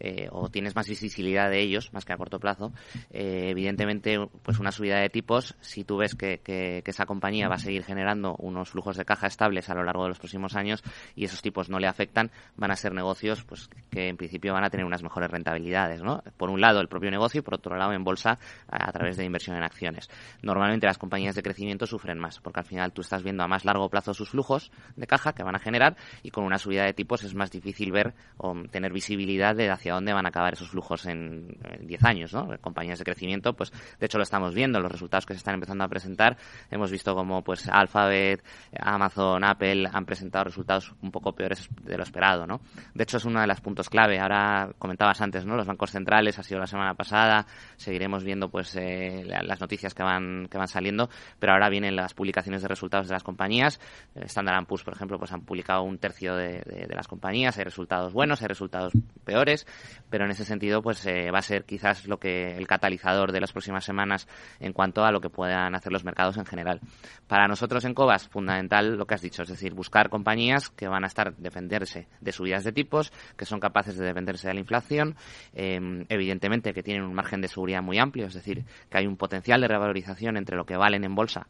eh, 0.00 0.28
o 0.30 0.48
tienes 0.48 0.74
más 0.74 0.88
visibilidad 0.88 1.50
de 1.50 1.60
ellos, 1.60 1.92
más 1.92 2.04
que 2.04 2.12
a 2.12 2.16
corto 2.16 2.38
plazo, 2.38 2.72
eh, 3.10 3.48
evidentemente, 3.50 4.18
pues 4.42 4.58
una 4.58 4.72
subida 4.72 4.98
de 4.98 5.08
tipos, 5.08 5.54
si 5.60 5.84
tú 5.84 5.98
ves 5.98 6.14
que, 6.14 6.38
que, 6.38 6.82
que 6.84 6.90
esa 6.90 7.06
compañía 7.06 7.48
va 7.48 7.56
a 7.56 7.58
seguir 7.58 7.84
generando 7.84 8.34
unos 8.38 8.70
flujos 8.70 8.96
de 8.96 9.04
caja 9.04 9.26
estables 9.26 9.70
a 9.70 9.74
lo 9.74 9.84
largo 9.84 10.02
de 10.02 10.08
los 10.08 10.18
próximos 10.18 10.56
años 10.56 10.82
y 11.14 11.24
esos 11.24 11.42
tipos 11.42 11.68
no 11.68 11.78
le 11.78 11.86
afectan, 11.86 12.30
van 12.56 12.70
a 12.70 12.76
ser 12.76 12.92
negocios 12.92 13.44
pues 13.44 13.68
que 13.90 14.08
en 14.08 14.16
principio 14.16 14.52
van 14.52 14.64
a 14.64 14.70
tener 14.70 14.86
unas 14.86 15.02
mejores 15.02 15.30
rentabilidades, 15.30 16.02
¿no? 16.02 16.22
Por 16.36 16.50
un 16.50 16.60
lado 16.60 16.80
el 16.80 16.88
propio 16.88 17.10
negocio 17.10 17.40
y 17.40 17.42
por 17.42 17.54
otro 17.54 17.76
lado 17.76 17.92
en 17.92 18.04
bolsa 18.04 18.31
a, 18.68 18.92
través 18.92 19.16
de 19.16 19.24
inversión 19.24 19.56
en 19.56 19.62
acciones. 19.62 20.08
Normalmente 20.42 20.86
las 20.86 20.98
compañías 20.98 21.34
de 21.34 21.42
crecimiento 21.42 21.86
sufren 21.86 22.18
más 22.18 22.40
porque 22.40 22.60
al 22.60 22.66
final 22.66 22.92
tú 22.92 23.02
estás 23.02 23.22
viendo 23.22 23.42
a 23.42 23.48
más 23.48 23.64
largo 23.64 23.88
plazo 23.88 24.14
sus 24.14 24.30
flujos 24.30 24.70
de 24.96 25.06
caja 25.06 25.32
que 25.32 25.42
van 25.42 25.56
a 25.56 25.58
generar 25.58 25.96
y 26.22 26.30
con 26.30 26.44
una 26.44 26.58
subida 26.58 26.84
de 26.84 26.92
tipos 26.92 27.22
es 27.24 27.34
más 27.34 27.50
difícil 27.50 27.92
ver 27.92 28.14
o 28.36 28.54
tener 28.70 28.92
visibilidad 28.92 29.54
de 29.54 29.70
hacia 29.70 29.94
dónde 29.94 30.12
van 30.12 30.26
a 30.26 30.28
acabar 30.28 30.52
esos 30.54 30.68
flujos 30.68 31.06
en 31.06 31.56
10 31.80 32.04
años, 32.04 32.32
¿no? 32.32 32.48
Compañías 32.60 32.98
de 32.98 33.04
crecimiento, 33.04 33.54
pues 33.54 33.72
de 33.98 34.06
hecho 34.06 34.18
lo 34.18 34.24
estamos 34.24 34.54
viendo, 34.54 34.80
los 34.80 34.90
resultados 34.90 35.26
que 35.26 35.34
se 35.34 35.38
están 35.38 35.54
empezando 35.54 35.84
a 35.84 35.88
presentar. 35.88 36.36
Hemos 36.70 36.90
visto 36.90 37.14
como 37.14 37.42
pues 37.42 37.68
Alphabet, 37.68 38.44
Amazon, 38.78 39.44
Apple 39.44 39.88
han 39.92 40.04
presentado 40.04 40.44
resultados 40.44 40.94
un 41.02 41.10
poco 41.10 41.32
peores 41.34 41.68
de 41.82 41.96
lo 41.96 42.02
esperado, 42.02 42.46
¿no? 42.46 42.60
De 42.94 43.04
hecho 43.04 43.16
es 43.16 43.24
uno 43.24 43.40
de 43.40 43.46
los 43.46 43.60
puntos 43.60 43.88
clave. 43.88 44.18
Ahora 44.18 44.70
comentabas 44.78 45.20
antes, 45.20 45.44
¿no? 45.44 45.56
Los 45.56 45.66
bancos 45.66 45.90
centrales 45.90 46.38
ha 46.38 46.42
sido 46.42 46.60
la 46.60 46.66
semana 46.66 46.94
pasada. 46.94 47.46
Seguiremos 47.76 48.21
viendo 48.24 48.48
pues 48.48 48.74
eh, 48.76 49.24
las 49.24 49.60
noticias 49.60 49.94
que 49.94 50.02
van 50.02 50.48
que 50.50 50.58
van 50.58 50.68
saliendo, 50.68 51.08
pero 51.38 51.52
ahora 51.52 51.68
vienen 51.68 51.96
las 51.96 52.14
publicaciones 52.14 52.62
de 52.62 52.68
resultados 52.68 53.08
de 53.08 53.14
las 53.14 53.22
compañías. 53.22 53.80
Standard 54.14 54.66
Poor's, 54.66 54.84
por 54.84 54.94
ejemplo, 54.94 55.18
pues 55.18 55.32
han 55.32 55.42
publicado 55.42 55.82
un 55.82 55.98
tercio 55.98 56.36
de, 56.36 56.62
las 56.88 57.08
compañías. 57.08 57.58
Hay 57.58 57.64
resultados 57.64 58.12
buenos, 58.12 58.42
hay 58.42 58.48
resultados 58.48 58.92
peores, 59.24 59.66
pero 60.10 60.24
en 60.24 60.30
ese 60.30 60.44
sentido 60.44 60.82
pues 60.82 61.04
eh, 61.06 61.30
va 61.30 61.38
a 61.38 61.42
ser 61.42 61.64
quizás 61.64 62.06
lo 62.06 62.18
que 62.18 62.56
el 62.56 62.66
catalizador 62.66 63.32
de 63.32 63.40
las 63.40 63.52
próximas 63.52 63.84
semanas 63.84 64.28
en 64.60 64.72
cuanto 64.72 65.04
a 65.04 65.12
lo 65.12 65.20
que 65.20 65.30
puedan 65.30 65.74
hacer 65.74 65.92
los 65.92 66.04
mercados 66.04 66.36
en 66.36 66.44
general. 66.44 66.80
Para 67.26 67.48
nosotros 67.48 67.84
en 67.84 67.94
Cobas, 67.94 68.28
fundamental 68.28 68.96
lo 68.96 69.06
que 69.06 69.14
has 69.14 69.22
dicho, 69.22 69.42
es 69.42 69.48
decir, 69.48 69.74
buscar 69.74 70.08
compañías 70.10 70.70
que 70.70 70.88
van 70.88 71.04
a 71.04 71.06
estar 71.06 71.34
defenderse 71.36 72.08
de 72.20 72.32
subidas 72.32 72.64
de 72.64 72.72
tipos, 72.72 73.12
que 73.36 73.44
son 73.44 73.60
capaces 73.60 73.96
de 73.96 74.04
defenderse 74.04 74.48
de 74.48 74.54
la 74.54 74.60
inflación, 74.60 75.16
em, 75.54 76.04
evidentemente 76.08 76.72
que 76.72 76.82
tienen 76.82 77.04
un 77.04 77.14
margen 77.14 77.40
de 77.40 77.48
seguridad 77.48 77.82
muy 77.82 77.98
amplio, 78.02 78.26
es 78.26 78.34
decir, 78.34 78.64
que 78.90 78.98
hay 78.98 79.06
un 79.06 79.16
potencial 79.16 79.60
de 79.60 79.68
revalorización 79.68 80.36
entre 80.36 80.56
lo 80.56 80.66
que 80.66 80.76
valen 80.76 81.04
en 81.04 81.14
bolsa 81.14 81.46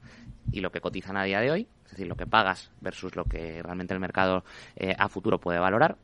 y 0.53 0.61
lo 0.61 0.71
que 0.71 0.81
cotizan 0.81 1.17
a 1.17 1.25
día 1.25 1.41
de 1.41 1.51
hoy, 1.51 1.69
es 1.85 1.91
decir, 1.91 2.07
lo 2.07 2.17
que 2.17 2.27
pagas 2.27 2.71
versus 2.81 3.17
lo 3.17 3.25
que 3.25 3.63
realmente 3.63 3.95
el 3.95 4.01
mercado 4.01 4.45
eh, 4.77 4.95
a 4.99 5.09
futuro 5.09 5.41
puede 5.41 5.59
valorar. 5.59 5.97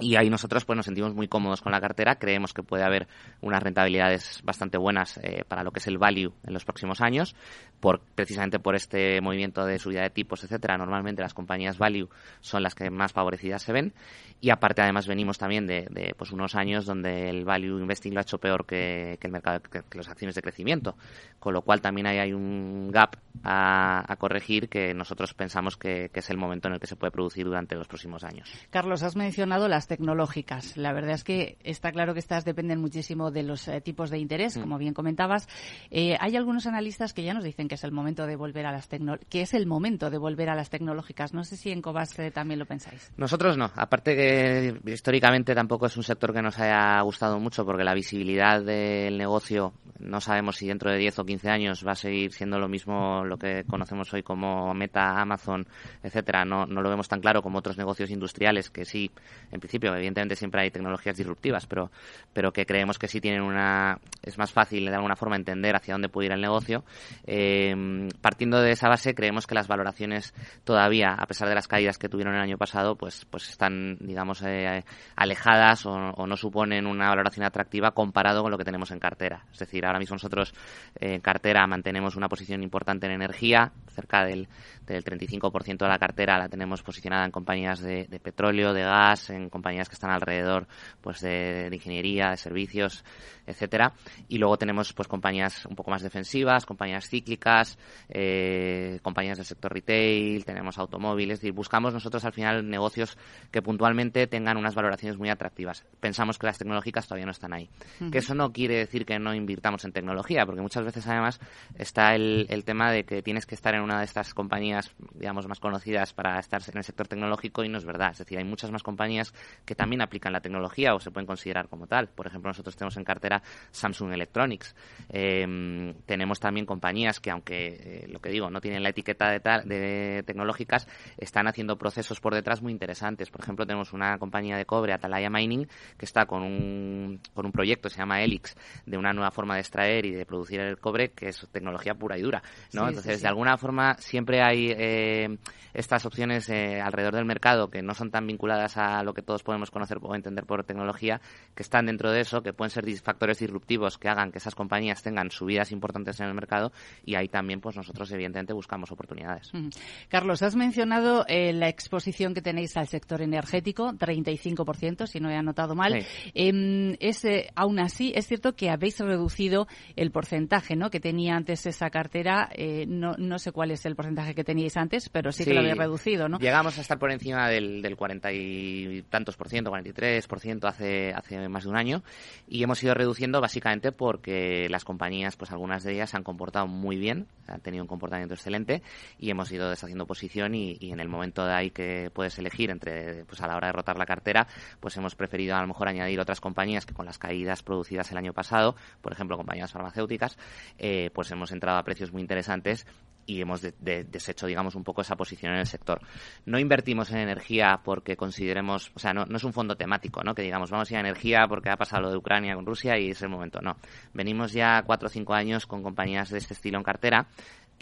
Y 0.00 0.16
ahí 0.16 0.30
nosotros 0.30 0.64
pues 0.64 0.74
nos 0.74 0.86
sentimos 0.86 1.14
muy 1.14 1.28
cómodos 1.28 1.60
con 1.60 1.70
la 1.70 1.80
cartera, 1.80 2.16
creemos 2.16 2.54
que 2.54 2.62
puede 2.62 2.82
haber 2.82 3.08
unas 3.42 3.62
rentabilidades 3.62 4.40
bastante 4.42 4.78
buenas 4.78 5.18
eh, 5.22 5.44
para 5.46 5.62
lo 5.62 5.70
que 5.70 5.80
es 5.80 5.86
el 5.86 5.98
value 5.98 6.32
en 6.44 6.54
los 6.54 6.64
próximos 6.64 7.02
años, 7.02 7.36
por, 7.78 8.00
precisamente 8.14 8.58
por 8.58 8.74
este 8.74 9.20
movimiento 9.20 9.66
de 9.66 9.78
subida 9.78 10.00
de 10.00 10.08
tipos, 10.08 10.44
etcétera. 10.44 10.78
Normalmente 10.78 11.20
las 11.20 11.34
compañías 11.34 11.76
value 11.76 12.08
son 12.40 12.62
las 12.62 12.74
que 12.74 12.90
más 12.90 13.12
favorecidas 13.12 13.62
se 13.62 13.72
ven. 13.72 13.92
Y 14.40 14.48
aparte 14.48 14.80
además 14.80 15.06
venimos 15.06 15.36
también 15.36 15.66
de, 15.66 15.86
de 15.90 16.14
pues 16.16 16.32
unos 16.32 16.54
años 16.54 16.86
donde 16.86 17.28
el 17.28 17.44
value 17.44 17.78
investing 17.78 18.14
lo 18.14 18.20
ha 18.20 18.22
hecho 18.22 18.38
peor 18.38 18.64
que, 18.64 19.18
que 19.20 19.26
el 19.26 19.32
mercado, 19.32 19.60
que, 19.60 19.82
que, 19.82 19.98
las 19.98 20.08
acciones 20.08 20.34
de 20.34 20.40
crecimiento, 20.40 20.96
con 21.38 21.52
lo 21.52 21.60
cual 21.62 21.82
también 21.82 22.06
ahí 22.06 22.18
hay 22.18 22.32
un 22.32 22.90
gap 22.90 23.16
a, 23.44 24.04
a 24.10 24.16
corregir 24.16 24.68
que 24.68 24.94
nosotros 24.94 25.34
pensamos 25.34 25.76
que, 25.76 26.10
que 26.12 26.20
es 26.20 26.30
el 26.30 26.36
momento 26.36 26.68
en 26.68 26.74
el 26.74 26.80
que 26.80 26.86
se 26.86 26.96
puede 26.96 27.10
producir 27.10 27.46
durante 27.46 27.74
los 27.74 27.88
próximos 27.88 28.24
años. 28.24 28.50
Carlos, 28.70 29.02
has 29.02 29.16
mencionado 29.16 29.68
las 29.68 29.86
tecnológicas. 29.86 30.76
La 30.76 30.92
verdad 30.92 31.14
es 31.14 31.24
que 31.24 31.58
está 31.64 31.92
claro 31.92 32.14
que 32.14 32.20
estas 32.20 32.44
dependen 32.44 32.80
muchísimo 32.80 33.30
de 33.30 33.42
los 33.42 33.66
eh, 33.68 33.80
tipos 33.80 34.10
de 34.10 34.18
interés, 34.18 34.56
mm. 34.56 34.60
como 34.60 34.78
bien 34.78 34.94
comentabas. 34.94 35.48
Eh, 35.90 36.16
hay 36.20 36.36
algunos 36.36 36.66
analistas 36.66 37.12
que 37.12 37.24
ya 37.24 37.34
nos 37.34 37.44
dicen 37.44 37.68
que 37.68 37.74
es 37.74 37.84
el 37.84 37.92
momento 37.92 38.26
de 38.26 38.36
volver 38.36 38.66
a 38.66 38.72
las 38.72 38.88
que 39.28 39.42
es 39.42 39.54
el 39.54 39.66
momento 39.66 40.10
de 40.10 40.18
volver 40.18 40.48
a 40.48 40.54
las 40.54 40.70
tecnológicas. 40.70 41.32
No 41.32 41.44
sé 41.44 41.56
si 41.56 41.70
en 41.70 41.82
Cobas 41.82 42.18
eh, 42.18 42.30
también 42.30 42.58
lo 42.58 42.66
pensáis. 42.66 43.12
Nosotros 43.16 43.56
no. 43.56 43.70
Aparte 43.74 44.14
que 44.14 44.92
históricamente 44.92 45.54
tampoco 45.54 45.86
es 45.86 45.96
un 45.96 46.02
sector 46.02 46.32
que 46.32 46.42
nos 46.42 46.58
haya 46.58 47.00
gustado 47.00 47.38
mucho 47.38 47.64
porque 47.64 47.84
la 47.84 47.94
visibilidad 47.94 48.62
del 48.62 49.18
negocio 49.18 49.72
no 49.98 50.20
sabemos 50.20 50.56
si 50.56 50.66
dentro 50.66 50.90
de 50.90 50.98
10 50.98 51.20
o 51.20 51.24
15 51.24 51.48
años 51.48 51.86
va 51.86 51.92
a 51.92 51.96
seguir 51.96 52.32
siendo 52.32 52.58
lo 52.58 52.68
mismo 52.68 53.21
lo 53.24 53.36
que 53.36 53.64
conocemos 53.64 54.12
hoy 54.14 54.22
como 54.22 54.72
Meta, 54.74 55.20
Amazon, 55.20 55.66
etcétera. 56.02 56.44
No, 56.44 56.66
no 56.66 56.82
lo 56.82 56.90
vemos 56.90 57.08
tan 57.08 57.20
claro 57.20 57.42
como 57.42 57.58
otros 57.58 57.78
negocios 57.78 58.10
industriales 58.10 58.70
que 58.70 58.84
sí, 58.84 59.10
en 59.50 59.60
principio, 59.60 59.94
evidentemente 59.94 60.36
siempre 60.36 60.62
hay 60.62 60.70
tecnologías 60.70 61.16
disruptivas, 61.16 61.66
pero, 61.66 61.90
pero 62.32 62.52
que 62.52 62.66
creemos 62.66 62.98
que 62.98 63.08
sí 63.08 63.20
tienen 63.20 63.42
una, 63.42 63.98
es 64.22 64.38
más 64.38 64.52
fácil 64.52 64.86
de 64.86 64.94
alguna 64.94 65.16
forma 65.16 65.36
entender 65.36 65.76
hacia 65.76 65.94
dónde 65.94 66.08
puede 66.08 66.26
ir 66.26 66.32
el 66.32 66.40
negocio. 66.40 66.84
Eh, 67.26 68.08
partiendo 68.20 68.60
de 68.60 68.72
esa 68.72 68.88
base, 68.88 69.14
creemos 69.14 69.46
que 69.46 69.54
las 69.54 69.68
valoraciones 69.68 70.34
todavía, 70.64 71.14
a 71.14 71.26
pesar 71.26 71.48
de 71.48 71.54
las 71.54 71.68
caídas 71.68 71.98
que 71.98 72.08
tuvieron 72.08 72.34
el 72.34 72.40
año 72.40 72.58
pasado, 72.58 72.96
pues, 72.96 73.24
pues 73.26 73.48
están, 73.48 73.96
digamos, 74.00 74.42
eh, 74.42 74.84
alejadas 75.16 75.86
o, 75.86 76.12
no 76.26 76.36
suponen 76.36 76.86
una 76.86 77.08
valoración 77.08 77.44
atractiva 77.44 77.90
comparado 77.90 78.42
con 78.42 78.50
lo 78.50 78.58
que 78.58 78.64
tenemos 78.64 78.90
en 78.90 78.98
cartera. 78.98 79.44
Es 79.52 79.58
decir, 79.58 79.84
ahora 79.84 79.98
mismo 79.98 80.14
nosotros 80.14 80.54
en 80.98 81.20
cartera 81.20 81.66
mantenemos 81.66 82.16
una 82.16 82.28
posición 82.28 82.62
importante 82.62 83.06
en 83.06 83.11
energía, 83.14 83.72
cerca 83.92 84.24
del, 84.24 84.48
del 84.86 85.04
35% 85.04 85.78
de 85.78 85.88
la 85.88 85.98
cartera 85.98 86.38
la 86.38 86.48
tenemos 86.48 86.82
posicionada 86.82 87.24
en 87.24 87.30
compañías 87.30 87.80
de, 87.80 88.06
de, 88.06 88.20
petróleo, 88.20 88.72
de 88.72 88.82
gas, 88.82 89.30
en 89.30 89.48
compañías 89.48 89.88
que 89.88 89.94
están 89.94 90.10
alrededor 90.10 90.66
pues 91.00 91.20
de, 91.20 91.68
de, 91.70 91.76
ingeniería, 91.76 92.30
de 92.30 92.36
servicios, 92.36 93.04
etcétera. 93.46 93.92
Y 94.28 94.38
luego 94.38 94.56
tenemos 94.56 94.92
pues 94.92 95.08
compañías 95.08 95.66
un 95.66 95.76
poco 95.76 95.90
más 95.90 96.02
defensivas, 96.02 96.66
compañías 96.66 97.08
cíclicas, 97.08 97.78
eh, 98.08 98.98
compañías 99.02 99.38
del 99.38 99.46
sector 99.46 99.72
retail, 99.72 100.44
tenemos 100.44 100.78
automóviles. 100.78 101.42
Y 101.44 101.50
buscamos 101.50 101.92
nosotros 101.94 102.24
al 102.24 102.32
final 102.32 102.68
negocios 102.68 103.16
que 103.50 103.62
puntualmente 103.62 104.26
tengan 104.26 104.56
unas 104.56 104.74
valoraciones 104.74 105.18
muy 105.18 105.30
atractivas. 105.30 105.84
Pensamos 106.00 106.38
que 106.38 106.46
las 106.46 106.58
tecnológicas 106.58 107.06
todavía 107.06 107.26
no 107.26 107.32
están 107.32 107.52
ahí. 107.52 107.70
Uh 108.00 108.04
-huh. 108.04 108.10
Que 108.10 108.18
eso 108.18 108.34
no 108.34 108.52
quiere 108.52 108.76
decir 108.76 109.04
que 109.06 109.18
no 109.18 109.34
invirtamos 109.34 109.84
en 109.84 109.92
tecnología, 109.92 110.44
porque 110.46 110.60
muchas 110.60 110.84
veces 110.84 111.06
además 111.06 111.40
está 111.76 112.14
el, 112.14 112.46
el 112.48 112.64
tema 112.64 112.90
de 112.90 113.04
que 113.04 113.22
tienes 113.22 113.46
que 113.46 113.54
estar 113.54 113.74
en 113.74 113.82
una 113.82 113.98
de 113.98 114.04
estas 114.04 114.34
compañías, 114.34 114.94
digamos, 115.14 115.46
más 115.46 115.60
conocidas 115.60 116.12
para 116.12 116.38
estar 116.38 116.60
en 116.68 116.78
el 116.78 116.84
sector 116.84 117.08
tecnológico 117.08 117.64
y 117.64 117.68
no 117.68 117.78
es 117.78 117.84
verdad. 117.84 118.10
Es 118.12 118.18
decir, 118.18 118.38
hay 118.38 118.44
muchas 118.44 118.70
más 118.70 118.82
compañías 118.82 119.32
que 119.64 119.74
también 119.74 120.02
aplican 120.02 120.32
la 120.32 120.40
tecnología 120.40 120.94
o 120.94 121.00
se 121.00 121.10
pueden 121.10 121.26
considerar 121.26 121.68
como 121.68 121.86
tal. 121.86 122.08
Por 122.08 122.26
ejemplo, 122.26 122.50
nosotros 122.50 122.76
tenemos 122.76 122.96
en 122.96 123.04
cartera 123.04 123.31
Samsung 123.70 124.12
Electronics. 124.12 124.74
Eh, 125.08 125.94
tenemos 126.06 126.40
también 126.40 126.66
compañías 126.66 127.20
que, 127.20 127.30
aunque 127.30 127.66
eh, 127.66 128.06
lo 128.08 128.20
que 128.20 128.30
digo, 128.30 128.50
no 128.50 128.60
tienen 128.60 128.82
la 128.82 128.88
etiqueta 128.88 129.30
de, 129.30 129.40
tal, 129.40 129.68
de 129.68 130.22
tecnológicas, 130.26 130.88
están 131.18 131.46
haciendo 131.46 131.76
procesos 131.76 132.20
por 132.20 132.34
detrás 132.34 132.62
muy 132.62 132.72
interesantes. 132.72 133.30
Por 133.30 133.42
ejemplo, 133.42 133.66
tenemos 133.66 133.92
una 133.92 134.18
compañía 134.18 134.56
de 134.56 134.64
cobre, 134.64 134.92
Atalaya 134.92 135.30
Mining, 135.30 135.66
que 135.98 136.04
está 136.04 136.26
con 136.26 136.42
un, 136.42 137.20
con 137.34 137.46
un 137.46 137.52
proyecto 137.52 137.88
se 137.88 137.98
llama 137.98 138.22
Helix, 138.22 138.56
de 138.86 138.96
una 138.96 139.12
nueva 139.12 139.30
forma 139.30 139.54
de 139.54 139.60
extraer 139.60 140.06
y 140.06 140.12
de 140.12 140.24
producir 140.24 140.60
el 140.60 140.78
cobre, 140.78 141.10
que 141.10 141.28
es 141.28 141.46
tecnología 141.52 141.94
pura 141.94 142.16
y 142.18 142.22
dura. 142.22 142.42
¿no? 142.72 142.82
Sí, 142.82 142.88
Entonces, 142.88 143.12
sí, 143.12 143.16
sí. 143.18 143.22
de 143.22 143.28
alguna 143.28 143.56
forma, 143.58 143.94
siempre 143.98 144.42
hay 144.42 144.72
eh, 144.74 145.38
estas 145.74 146.06
opciones 146.06 146.48
alrededor 146.50 147.14
del 147.14 147.24
mercado 147.24 147.68
que 147.68 147.82
no 147.82 147.94
son 147.94 148.10
tan 148.10 148.26
vinculadas 148.26 148.76
a 148.76 149.02
lo 149.02 149.14
que 149.14 149.22
todos 149.22 149.42
podemos 149.42 149.70
conocer 149.70 149.98
o 150.00 150.14
entender 150.14 150.44
por 150.44 150.64
tecnología, 150.64 151.20
que 151.54 151.62
están 151.62 151.86
dentro 151.86 152.10
de 152.10 152.20
eso, 152.20 152.42
que 152.42 152.52
pueden 152.52 152.70
ser 152.70 152.84
factores 153.22 153.38
disruptivos 153.38 153.98
que 153.98 154.08
hagan 154.08 154.32
que 154.32 154.38
esas 154.38 154.56
compañías 154.56 155.00
tengan 155.00 155.30
subidas 155.30 155.70
importantes 155.70 156.18
en 156.18 156.26
el 156.26 156.34
mercado 156.34 156.72
y 157.04 157.14
ahí 157.14 157.28
también 157.28 157.60
pues 157.60 157.76
nosotros 157.76 158.10
evidentemente 158.10 158.52
buscamos 158.52 158.90
oportunidades. 158.90 159.48
Mm. 159.54 159.68
Carlos, 160.08 160.42
has 160.42 160.56
mencionado 160.56 161.24
eh, 161.28 161.52
la 161.52 161.68
exposición 161.68 162.34
que 162.34 162.42
tenéis 162.42 162.76
al 162.76 162.88
sector 162.88 163.22
energético, 163.22 163.92
35%, 163.92 165.06
si 165.06 165.20
no 165.20 165.30
he 165.30 165.36
anotado 165.36 165.76
mal. 165.76 166.02
Sí. 166.02 166.32
Eh, 166.34 166.96
es, 166.98 167.24
eh, 167.24 167.48
aún 167.54 167.78
así, 167.78 168.12
es 168.16 168.26
cierto 168.26 168.56
que 168.56 168.70
habéis 168.70 168.98
reducido 168.98 169.68
el 169.94 170.10
porcentaje 170.10 170.74
¿no? 170.74 170.90
que 170.90 170.98
tenía 170.98 171.36
antes 171.36 171.64
esa 171.66 171.90
cartera. 171.90 172.50
Eh, 172.54 172.86
no, 172.88 173.14
no 173.18 173.38
sé 173.38 173.52
cuál 173.52 173.70
es 173.70 173.86
el 173.86 173.94
porcentaje 173.94 174.34
que 174.34 174.42
teníais 174.42 174.76
antes, 174.76 175.08
pero 175.10 175.30
sí, 175.30 175.44
sí, 175.44 175.50
que 175.50 175.54
lo 175.54 175.60
habéis 175.60 175.76
reducido, 175.76 176.28
¿no? 176.28 176.38
Llegamos 176.38 176.76
a 176.76 176.80
estar 176.80 176.98
por 176.98 177.12
encima 177.12 177.48
del, 177.48 177.82
del 177.82 177.96
40 177.96 178.32
y 178.32 179.04
tantos 179.08 179.36
por 179.36 179.48
ciento, 179.48 179.70
43 179.70 180.26
por 180.26 180.40
ciento 180.40 180.66
hace, 180.66 181.12
hace 181.12 181.48
más 181.48 181.62
de 181.62 181.70
un 181.70 181.76
año 181.76 182.02
y 182.48 182.64
hemos 182.64 182.82
ido 182.82 182.94
reduciendo 182.94 183.11
básicamente 183.40 183.92
porque 183.92 184.68
las 184.68 184.84
compañías, 184.84 185.36
pues 185.36 185.50
algunas 185.50 185.82
de 185.84 185.92
ellas 185.92 186.10
se 186.10 186.16
han 186.16 186.22
comportado 186.22 186.66
muy 186.66 186.96
bien, 186.96 187.26
han 187.46 187.60
tenido 187.60 187.84
un 187.84 187.88
comportamiento 187.88 188.34
excelente 188.34 188.82
y 189.18 189.30
hemos 189.30 189.50
ido 189.52 189.68
deshaciendo 189.68 190.06
posición 190.06 190.54
y, 190.54 190.76
y 190.80 190.92
en 190.92 191.00
el 191.00 191.08
momento 191.08 191.44
de 191.44 191.52
ahí 191.52 191.70
que 191.70 192.10
puedes 192.12 192.38
elegir 192.38 192.70
entre, 192.70 193.24
pues 193.24 193.40
a 193.40 193.46
la 193.46 193.56
hora 193.56 193.68
de 193.68 193.72
rotar 193.72 193.98
la 193.98 194.06
cartera, 194.06 194.46
pues 194.80 194.96
hemos 194.96 195.14
preferido 195.14 195.56
a 195.56 195.60
lo 195.60 195.66
mejor 195.66 195.88
añadir 195.88 196.20
otras 196.20 196.40
compañías 196.40 196.86
que 196.86 196.94
con 196.94 197.06
las 197.06 197.18
caídas 197.18 197.62
producidas 197.62 198.10
el 198.10 198.18
año 198.18 198.32
pasado, 198.32 198.76
por 199.00 199.12
ejemplo 199.12 199.36
compañías 199.36 199.72
farmacéuticas, 199.72 200.38
eh, 200.78 201.10
pues 201.14 201.30
hemos 201.30 201.52
entrado 201.52 201.78
a 201.78 201.84
precios 201.84 202.12
muy 202.12 202.22
interesantes 202.22 202.86
y 203.26 203.40
hemos 203.40 203.62
de, 203.62 203.74
de, 203.78 204.04
deshecho, 204.04 204.46
digamos, 204.46 204.74
un 204.74 204.84
poco 204.84 205.02
esa 205.02 205.16
posición 205.16 205.52
en 205.52 205.60
el 205.60 205.66
sector. 205.66 206.00
No 206.46 206.58
invertimos 206.58 207.10
en 207.10 207.18
energía 207.18 207.80
porque 207.84 208.16
consideremos, 208.16 208.90
o 208.94 208.98
sea, 208.98 209.12
no, 209.12 209.24
es 209.24 209.44
un 209.44 209.52
fondo 209.52 209.76
temático, 209.76 210.22
¿no? 210.22 210.34
Que 210.34 210.42
digamos, 210.42 210.70
vamos 210.70 210.90
a 210.90 210.94
ir 210.94 210.98
a 210.98 211.00
energía 211.00 211.46
porque 211.48 211.70
ha 211.70 211.76
pasado 211.76 212.02
lo 212.02 212.10
de 212.10 212.16
Ucrania 212.16 212.54
con 212.54 212.66
Rusia 212.66 212.98
y 212.98 213.10
es 213.10 213.22
el 213.22 213.28
momento. 213.28 213.60
No. 213.60 213.76
Venimos 214.12 214.52
ya 214.52 214.82
cuatro 214.82 215.06
o 215.06 215.10
cinco 215.10 215.34
años 215.34 215.66
con 215.66 215.82
compañías 215.82 216.30
de 216.30 216.38
este 216.38 216.54
estilo 216.54 216.78
en 216.78 216.84
cartera 216.84 217.28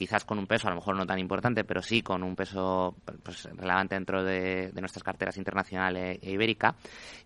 quizás 0.00 0.24
con 0.24 0.38
un 0.38 0.46
peso 0.46 0.66
a 0.66 0.70
lo 0.70 0.76
mejor 0.76 0.96
no 0.96 1.04
tan 1.04 1.18
importante, 1.18 1.62
pero 1.62 1.82
sí 1.82 2.00
con 2.00 2.22
un 2.22 2.34
peso 2.34 2.96
pues, 3.22 3.44
relevante 3.54 3.96
dentro 3.96 4.24
de, 4.24 4.72
nuestras 4.80 5.02
carteras 5.02 5.36
internacional 5.36 5.94
e, 5.94 6.18
e 6.22 6.30
ibérica, 6.30 6.74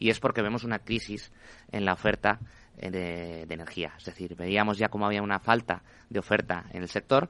y 0.01 0.11
es 0.11 0.19
porque 0.19 0.43
vemos 0.43 0.65
una 0.65 0.81
crisis 0.81 1.31
en 1.71 1.85
la 1.85 1.93
oferta 1.93 2.41
de, 2.77 3.47
de, 3.47 3.55
energía. 3.55 3.93
Es 3.97 4.07
decir, 4.07 4.35
veíamos 4.35 4.77
ya 4.77 4.89
cómo 4.89 5.07
había 5.07 5.23
una 5.23 5.39
falta 5.39 5.85
de 6.11 6.19
oferta 6.19 6.65
en 6.73 6.83
el 6.83 6.89
sector 6.89 7.29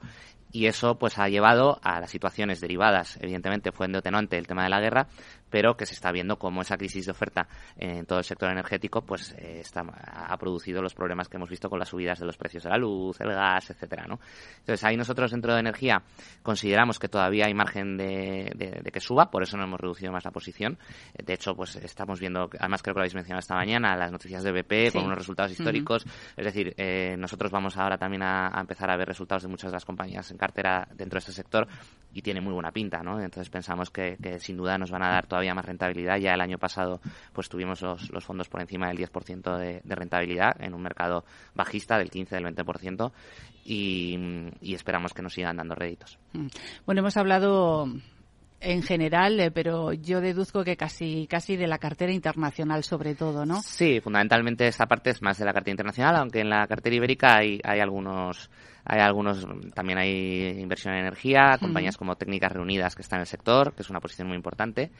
y 0.55 0.67
eso 0.67 0.97
pues 0.97 1.17
ha 1.17 1.27
llevado 1.27 1.79
a 1.83 1.99
las 1.99 2.09
situaciones 2.09 2.61
derivadas, 2.61 3.17
evidentemente 3.21 3.73
fue 3.73 3.87
endotenante 3.87 4.37
el 4.37 4.47
tema 4.47 4.63
de 4.63 4.69
la 4.69 4.79
guerra, 4.79 5.07
pero 5.49 5.75
que 5.75 5.85
se 5.85 5.93
está 5.93 6.11
viendo 6.11 6.37
cómo 6.37 6.61
esa 6.61 6.77
crisis 6.77 7.05
de 7.05 7.11
oferta 7.11 7.47
en 7.77 8.05
todo 8.05 8.19
el 8.19 8.25
sector 8.25 8.49
energético 8.49 9.05
pues 9.05 9.33
eh, 9.37 9.59
está, 9.59 9.81
ha 9.81 10.37
producido 10.37 10.81
los 10.81 10.93
problemas 10.93 11.29
que 11.29 11.37
hemos 11.37 11.49
visto 11.49 11.69
con 11.69 11.79
las 11.79 11.89
subidas 11.89 12.19
de 12.19 12.25
los 12.25 12.37
precios 12.37 12.63
de 12.63 12.69
la 12.69 12.77
luz, 12.77 13.19
el 13.21 13.29
gas, 13.29 13.69
etcétera, 13.69 14.05
¿no? 14.07 14.19
Entonces 14.59 14.83
ahí 14.83 14.97
nosotros 14.97 15.31
dentro 15.31 15.53
de 15.53 15.59
energía 15.59 16.01
consideramos 16.41 16.99
que 16.99 17.09
todavía 17.09 17.45
hay 17.45 17.53
margen 17.53 17.97
de, 17.97 18.81
que 18.91 18.99
suba, 18.99 19.29
por 19.29 19.43
eso 19.43 19.57
no 19.57 19.63
hemos 19.63 19.79
reducido 19.79 20.11
más 20.11 20.25
la 20.25 20.31
posición. 20.31 20.77
De 21.13 21.33
hecho, 21.33 21.55
pues 21.55 21.75
estamos 21.77 22.19
viendo, 22.19 22.49
además 22.59 22.81
creo 22.81 22.93
que 22.93 22.99
lo 22.99 23.03
habéis 23.03 23.15
mencionado 23.15 23.39
esta 23.39 23.55
mañana, 23.55 23.95
las 23.95 24.11
noticias 24.11 24.43
de 24.43 24.51
BP 24.51 24.93
con 24.93 25.05
unos 25.05 25.17
resultados 25.17 25.51
históricos. 25.51 26.05
Es 26.35 26.45
decir, 26.45 26.73
eh, 26.77 27.15
nosotros 27.17 27.51
vamos 27.51 27.77
ahora 27.77 27.97
también 27.97 28.23
a, 28.23 28.51
empezar 28.59 28.89
a 28.89 28.97
ver 28.97 29.07
resultados 29.07 29.43
de 29.43 29.49
muchas 29.49 29.71
de 29.71 29.75
las 29.75 29.85
compañías 29.85 30.29
en 30.31 30.37
cartera 30.45 30.87
dentro 30.93 31.17
de 31.17 31.19
este 31.19 31.31
sector 31.31 31.67
y 32.13 32.21
tiene 32.21 32.39
muy 32.39 32.53
buena 32.53 32.71
pinta, 32.71 33.03
¿no? 33.03 33.19
Entonces 33.19 33.49
pensamos 33.49 33.89
que, 33.89 34.17
sin 34.39 34.55
duda 34.55 34.77
nos 34.77 34.89
van 34.89 35.03
a 35.03 35.09
dar 35.09 35.27
todavía 35.27 35.53
más 35.53 35.65
rentabilidad. 35.65 36.17
Ya 36.17 36.33
el 36.33 36.39
año 36.39 36.57
pasado 36.57 37.01
pues 37.33 37.49
tuvimos 37.49 37.81
los, 37.81 38.23
fondos 38.23 38.47
por 38.47 38.61
encima 38.61 38.87
del 38.87 38.97
10% 38.99 39.57
de, 39.57 39.81
de 39.83 39.95
rentabilidad 39.95 40.55
en 40.61 40.73
un 40.73 40.81
mercado 40.81 41.25
bajista 41.53 41.97
del 41.97 42.09
15, 42.09 42.35
del 42.35 42.55
20% 42.55 43.11
y, 43.65 44.17
y 44.61 44.75
esperamos 44.75 45.13
que 45.13 45.23
nos 45.23 45.33
sigan 45.33 45.57
dando 45.57 45.75
réditos. 45.75 46.17
Mm. 46.31 46.47
Bueno, 46.85 47.01
hemos 47.01 47.17
hablado 47.17 47.85
en 48.61 48.81
general, 48.81 49.39
eh, 49.39 49.51
pero 49.51 49.93
yo 49.93 50.21
deduzco 50.21 50.63
que 50.63 50.77
casi 50.77 51.27
casi 51.27 51.57
de 51.57 51.67
la 51.67 51.79
cartera 51.79 52.13
internacional 52.13 52.83
sobre 52.83 53.15
todo, 53.15 53.45
¿no? 53.45 53.61
Sí, 53.61 53.99
fundamentalmente 53.99 54.67
esta 54.67 54.85
parte 54.85 55.09
es 55.09 55.21
más 55.21 55.37
de 55.37 55.45
la 55.45 55.53
cartera 55.53 55.73
internacional, 55.73 56.15
aunque 56.15 56.39
en 56.39 56.49
la 56.49 56.65
cartera 56.65 56.95
ibérica 56.95 57.37
hay, 57.37 57.59
hay 57.63 57.79
algunos 57.79 58.49
hay 58.85 58.99
algunos, 58.99 59.45
también 59.73 59.97
hay 59.97 60.59
inversión 60.59 60.93
en 60.93 61.01
energía, 61.01 61.57
compañías 61.59 61.97
como 61.97 62.15
Técnicas 62.15 62.51
Reunidas 62.51 62.95
que 62.95 63.01
están 63.01 63.17
en 63.17 63.21
el 63.21 63.27
sector, 63.27 63.73
que 63.73 63.81
es 63.81 63.89
una 63.89 63.99
posición 63.99 64.27
muy 64.27 64.37
importante. 64.37 64.91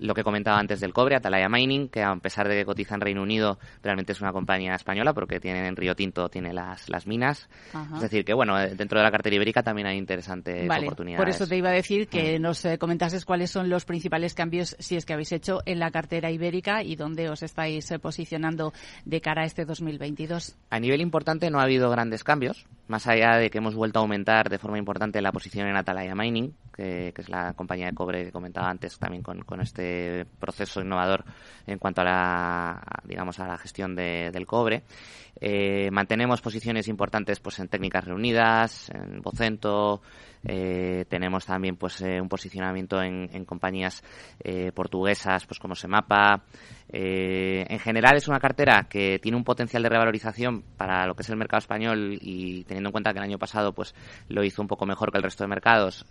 Lo 0.00 0.14
que 0.14 0.22
comentaba 0.22 0.58
antes 0.58 0.80
del 0.80 0.92
cobre, 0.92 1.16
Atalaya 1.16 1.48
Mining, 1.48 1.88
que 1.88 2.02
a 2.02 2.14
pesar 2.16 2.48
de 2.48 2.56
que 2.56 2.64
cotiza 2.64 2.94
en 2.94 3.00
Reino 3.00 3.22
Unido, 3.22 3.58
realmente 3.82 4.12
es 4.12 4.20
una 4.20 4.32
compañía 4.32 4.74
española 4.74 5.12
porque 5.12 5.40
tiene 5.40 5.66
en 5.66 5.76
Río 5.76 5.94
Tinto 5.94 6.28
tiene 6.28 6.52
las, 6.52 6.88
las 6.88 7.06
minas. 7.06 7.48
Es 7.94 8.00
decir, 8.00 8.24
que 8.24 8.34
bueno, 8.34 8.56
dentro 8.58 8.98
de 8.98 9.04
la 9.04 9.10
cartera 9.10 9.36
ibérica 9.36 9.62
también 9.62 9.86
hay 9.86 9.98
interesantes 9.98 10.66
vale, 10.66 10.86
oportunidades. 10.86 11.18
Por 11.18 11.28
eso 11.28 11.46
te 11.46 11.56
iba 11.56 11.70
a 11.70 11.72
decir 11.72 12.08
que 12.08 12.38
nos 12.38 12.64
eh, 12.64 12.78
comentases 12.78 13.24
cuáles 13.24 13.50
son 13.50 13.68
los 13.68 13.84
principales 13.84 14.34
cambios, 14.34 14.76
si 14.78 14.96
es 14.96 15.04
que 15.04 15.12
habéis 15.12 15.32
hecho, 15.32 15.60
en 15.64 15.78
la 15.78 15.90
cartera 15.90 16.30
ibérica 16.30 16.82
y 16.82 16.96
dónde 16.96 17.28
os 17.28 17.42
estáis 17.42 17.90
eh, 17.90 17.98
posicionando 17.98 18.72
de 19.04 19.20
cara 19.20 19.42
a 19.42 19.46
este 19.46 19.64
2022. 19.64 20.56
A 20.70 20.80
nivel 20.80 21.00
importante 21.00 21.50
no 21.50 21.60
ha 21.60 21.64
habido 21.64 21.90
grandes 21.90 22.24
cambios, 22.24 22.66
más 22.88 23.06
allá 23.06 23.36
de 23.36 23.50
que 23.50 23.58
hemos 23.58 23.74
vuelto 23.74 23.98
a 23.98 24.02
aumentar 24.02 24.48
de 24.48 24.58
forma 24.58 24.78
importante 24.78 25.20
la 25.20 25.30
posición 25.30 25.68
en 25.68 25.76
Atalaya 25.76 26.14
Mining, 26.14 26.54
que, 26.74 27.12
es 27.16 27.28
la 27.28 27.52
compañía 27.52 27.86
de 27.86 27.94
cobre 27.94 28.24
que 28.24 28.32
comentaba 28.32 28.68
antes 28.70 28.98
también 28.98 29.22
con, 29.22 29.60
este 29.60 30.26
proceso 30.40 30.80
innovador 30.80 31.24
en 31.66 31.78
cuanto 31.78 32.00
a 32.00 32.04
la, 32.04 32.82
digamos, 33.04 33.38
a 33.40 33.46
la 33.46 33.58
gestión 33.58 33.94
del 33.94 34.46
cobre. 34.46 34.82
Eh, 35.40 35.90
mantenemos 35.92 36.40
posiciones 36.40 36.88
importantes 36.88 37.40
pues 37.40 37.58
en 37.58 37.68
técnicas 37.68 38.04
reunidas, 38.04 38.90
en 38.90 39.22
Vocento, 39.22 40.02
eh, 40.44 41.04
tenemos 41.08 41.44
también 41.46 41.76
pues 41.76 42.00
eh, 42.00 42.20
un 42.20 42.28
posicionamiento 42.28 43.02
en, 43.02 43.44
compañías 43.44 44.02
eh, 44.42 44.72
portuguesas 44.72 45.46
pues 45.46 45.58
como 45.58 45.74
Semapa. 45.74 46.42
En 46.90 47.78
general 47.80 48.16
es 48.16 48.28
una 48.28 48.40
cartera 48.40 48.86
que 48.88 49.18
tiene 49.18 49.36
un 49.36 49.44
potencial 49.44 49.82
de 49.82 49.90
revalorización 49.90 50.62
para 50.78 51.06
lo 51.06 51.14
que 51.14 51.22
es 51.22 51.28
el 51.28 51.36
mercado 51.36 51.58
español 51.58 52.16
y 52.18 52.64
teniendo 52.64 52.88
en 52.88 52.92
cuenta 52.92 53.12
que 53.12 53.18
el 53.18 53.24
año 53.24 53.38
pasado 53.38 53.74
pues 53.74 53.94
lo 54.28 54.42
hizo 54.42 54.62
un 54.62 54.68
poco 54.68 54.86
mejor 54.86 55.12
que 55.12 55.18
el 55.18 55.22
resto 55.22 55.44
de 55.44 55.48
mercados, 55.48 56.06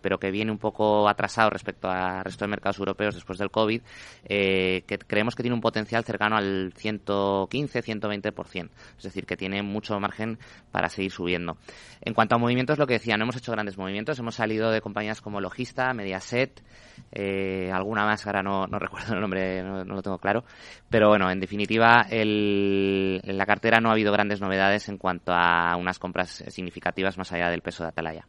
pero 0.00 0.18
que 0.18 0.30
viene 0.30 0.50
un 0.50 0.56
poco 0.56 1.06
atrasado 1.06 1.50
respecto 1.50 1.90
al 1.90 2.24
resto 2.24 2.46
de 2.46 2.50
mercados 2.50 2.78
europeos 2.78 3.14
después 3.14 3.38
del 3.38 3.50
COVID, 3.50 3.82
que 4.26 4.98
creemos 5.06 5.36
que 5.36 5.42
tiene 5.42 5.54
un 5.54 5.60
potencial 5.60 6.02
cercano 6.02 6.36
al 6.36 6.72
115-120%. 6.72 8.70
Es 8.96 9.04
decir, 9.04 9.26
que 9.26 9.36
tiene 9.36 9.62
mucho 9.62 9.98
margen 10.00 10.38
para 10.70 10.88
seguir 10.88 11.10
subiendo. 11.10 11.56
En 12.00 12.14
cuanto 12.14 12.34
a 12.34 12.38
movimientos, 12.38 12.78
lo 12.78 12.86
que 12.86 12.94
decía, 12.94 13.16
no 13.16 13.24
hemos 13.24 13.36
hecho 13.36 13.52
grandes 13.52 13.78
movimientos. 13.78 14.18
Hemos 14.18 14.34
salido 14.34 14.70
de 14.70 14.80
compañías 14.80 15.20
como 15.20 15.40
Logista, 15.40 15.92
Mediaset, 15.94 16.62
eh, 17.10 17.70
alguna 17.72 18.04
más, 18.04 18.26
ahora 18.26 18.42
no, 18.42 18.66
no 18.66 18.78
recuerdo 18.80 19.14
el 19.14 19.20
nombre, 19.20 19.62
no, 19.62 19.84
lo 19.84 20.02
tengo 20.02 20.18
claro. 20.18 20.44
Pero 20.88 21.08
bueno, 21.08 21.30
en 21.30 21.40
definitiva, 21.40 22.06
el, 22.10 23.20
en 23.24 23.38
la 23.38 23.46
cartera 23.46 23.80
no 23.80 23.88
ha 23.88 23.92
habido 23.92 24.12
grandes 24.12 24.40
novedades 24.40 24.88
en 24.88 24.98
cuanto 24.98 25.32
a 25.32 25.76
unas 25.76 25.98
compras 25.98 26.44
significativas 26.48 27.18
más 27.18 27.32
allá 27.32 27.50
del 27.50 27.62
peso 27.62 27.82
de 27.82 27.90
Atalaya. 27.90 28.26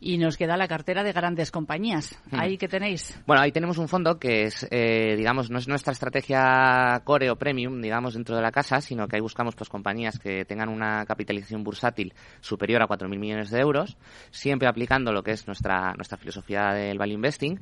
Y 0.00 0.18
nos 0.18 0.36
queda 0.36 0.56
la 0.56 0.68
cartera 0.68 1.02
de 1.02 1.12
grandes 1.12 1.50
compañías. 1.50 2.20
¿Ahí 2.32 2.56
qué 2.58 2.68
tenéis? 2.68 3.20
Bueno, 3.26 3.42
ahí 3.42 3.52
tenemos 3.52 3.78
un 3.78 3.88
fondo 3.88 4.18
que 4.18 4.44
es, 4.44 4.66
eh, 4.70 5.16
digamos, 5.16 5.50
no 5.50 5.58
es 5.58 5.68
nuestra 5.68 5.92
estrategia 5.92 7.00
core 7.04 7.30
o 7.30 7.36
premium, 7.36 7.80
digamos, 7.80 8.14
dentro 8.14 8.36
de 8.36 8.42
la 8.42 8.52
casa, 8.52 8.80
sino 8.80 9.06
que 9.08 9.16
ahí 9.16 9.22
buscamos 9.22 9.54
pues 9.54 9.68
compañías 9.70 10.18
que 10.18 10.44
tengan 10.44 10.68
una 10.68 11.06
capitalización 11.06 11.64
bursátil 11.64 12.12
superior 12.40 12.82
a 12.82 12.86
4.000 12.86 13.18
millones 13.18 13.50
de 13.50 13.60
euros, 13.60 13.96
siempre 14.30 14.68
aplicando 14.68 15.12
lo 15.12 15.22
que 15.22 15.30
es 15.30 15.46
nuestra, 15.46 15.94
nuestra 15.94 16.18
filosofía 16.18 16.72
del 16.74 16.98
value 16.98 17.14
investing. 17.14 17.58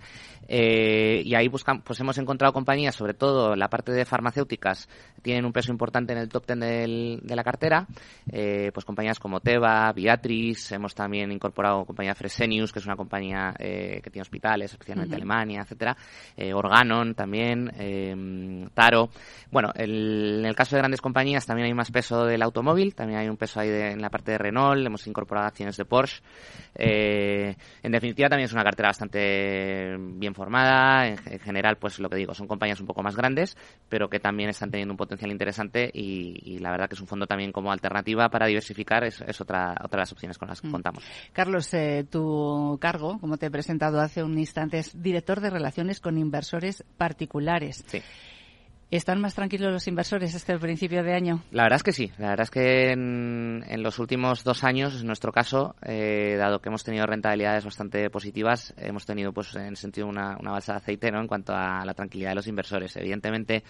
Eh, 0.48 1.22
y 1.24 1.34
ahí 1.34 1.46
buscamos, 1.48 1.84
pues 1.84 2.00
hemos 2.00 2.18
encontrado 2.18 2.52
compañías, 2.52 2.94
sobre 2.94 3.14
todo 3.14 3.54
la 3.54 3.68
parte 3.68 3.92
de 3.92 4.04
farmacéuticas, 4.04 4.88
tienen 5.22 5.44
un 5.44 5.52
peso 5.52 5.70
importante 5.70 6.12
en 6.12 6.18
el 6.18 6.28
top 6.28 6.46
10 6.46 7.20
de 7.22 7.36
la 7.36 7.44
cartera. 7.44 7.86
Eh, 8.32 8.70
pues 8.72 8.84
compañías 8.84 9.18
como 9.18 9.40
Teva, 9.40 9.92
Viatris, 9.92 10.72
hemos 10.72 10.94
también 10.94 11.30
incorporado 11.30 11.84
compañía 11.84 12.14
Fresenius, 12.14 12.72
que 12.72 12.78
es 12.78 12.86
una 12.86 12.96
compañía 12.96 13.54
eh, 13.58 14.00
que 14.02 14.10
tiene 14.10 14.22
hospitales, 14.22 14.72
especialmente 14.72 15.14
en 15.14 15.20
Alemania, 15.20 15.62
etcétera. 15.62 15.96
Organon 16.54 17.14
también, 17.14 18.70
Taro. 18.74 19.10
Bueno, 19.50 19.70
en 19.74 20.44
el 20.44 20.54
caso 20.54 20.76
de 20.76 20.80
grandes 20.80 21.00
compañías 21.00 21.44
también 21.46 21.66
hay 21.66 21.74
más 21.74 21.90
peso 21.90 21.97
del 22.26 22.42
automóvil, 22.42 22.94
también 22.94 23.20
hay 23.20 23.28
un 23.28 23.36
peso 23.36 23.60
ahí 23.60 23.68
en 23.68 24.00
la 24.00 24.10
parte 24.10 24.32
de 24.32 24.38
Renault, 24.38 24.84
hemos 24.84 25.06
incorporado 25.06 25.46
acciones 25.46 25.76
de 25.76 25.84
Porsche. 25.84 26.22
Eh, 26.74 27.56
en 27.82 27.92
definitiva, 27.92 28.28
también 28.28 28.46
es 28.46 28.52
una 28.52 28.62
cartera 28.62 28.88
bastante 28.88 29.96
bien 29.98 30.34
formada. 30.34 31.08
En, 31.08 31.18
general, 31.40 31.76
pues 31.76 31.98
lo 31.98 32.08
que 32.08 32.16
digo, 32.16 32.34
son 32.34 32.46
compañías 32.46 32.80
un 32.80 32.86
poco 32.86 33.02
más 33.02 33.16
grandes, 33.16 33.56
pero 33.88 34.08
que 34.08 34.20
también 34.20 34.50
están 34.50 34.70
teniendo 34.70 34.92
un 34.92 34.96
potencial 34.96 35.30
interesante 35.30 35.90
y, 35.92 36.58
la 36.60 36.70
verdad 36.70 36.88
que 36.88 36.94
es 36.94 37.00
un 37.00 37.06
fondo 37.06 37.26
también 37.26 37.52
como 37.52 37.72
alternativa 37.72 38.28
para 38.28 38.46
diversificar, 38.46 39.04
es, 39.04 39.20
otra, 39.40 39.72
otra 39.82 39.98
de 39.98 40.02
las 40.02 40.12
opciones 40.12 40.38
con 40.38 40.48
las 40.48 40.60
que 40.60 40.68
mm. 40.68 40.72
contamos. 40.72 41.04
Carlos, 41.32 41.72
eh, 41.74 42.06
tu 42.10 42.78
cargo, 42.80 43.18
como 43.20 43.36
te 43.36 43.46
he 43.46 43.50
presentado 43.50 44.00
hace 44.00 44.22
un 44.22 44.38
instante, 44.38 44.78
es 44.78 45.00
director 45.00 45.40
de 45.40 45.50
relaciones 45.50 46.00
con 46.00 46.18
inversores 46.18 46.84
particulares. 46.96 47.84
Sí. 47.86 48.02
¿Están 48.90 49.20
más 49.20 49.34
tranquilos 49.34 49.70
los 49.70 49.86
inversores 49.86 50.34
este 50.34 50.58
principio 50.58 51.02
de 51.02 51.12
año? 51.12 51.42
La 51.50 51.64
verdad 51.64 51.76
es 51.76 51.82
que 51.82 51.92
sí. 51.92 52.10
La 52.16 52.30
verdad 52.30 52.44
es 52.44 52.50
que 52.50 52.92
en, 52.92 53.82
los 53.82 53.98
últimos 53.98 54.44
dos 54.44 54.64
años, 54.64 55.02
en 55.02 55.06
nuestro 55.06 55.30
caso, 55.30 55.76
eh, 55.82 56.36
dado 56.38 56.60
que 56.60 56.70
hemos 56.70 56.84
tenido 56.84 57.04
rentabilidades 57.04 57.66
bastante 57.66 58.08
positivas, 58.08 58.72
hemos 58.78 59.04
tenido, 59.04 59.34
pues, 59.34 59.54
en 59.56 59.76
sentido, 59.76 60.06
una, 60.06 60.38
una 60.40 60.52
balsa 60.52 60.72
de 60.72 60.78
aceite, 60.78 61.10
¿no? 61.10 61.20
En 61.20 61.26
cuanto 61.26 61.52
a 61.54 61.84
la 61.84 61.92
tranquilidad 61.92 62.30
de 62.30 62.36
los 62.36 62.46
inversores. 62.46 62.96
Evidentemente, 62.96 63.62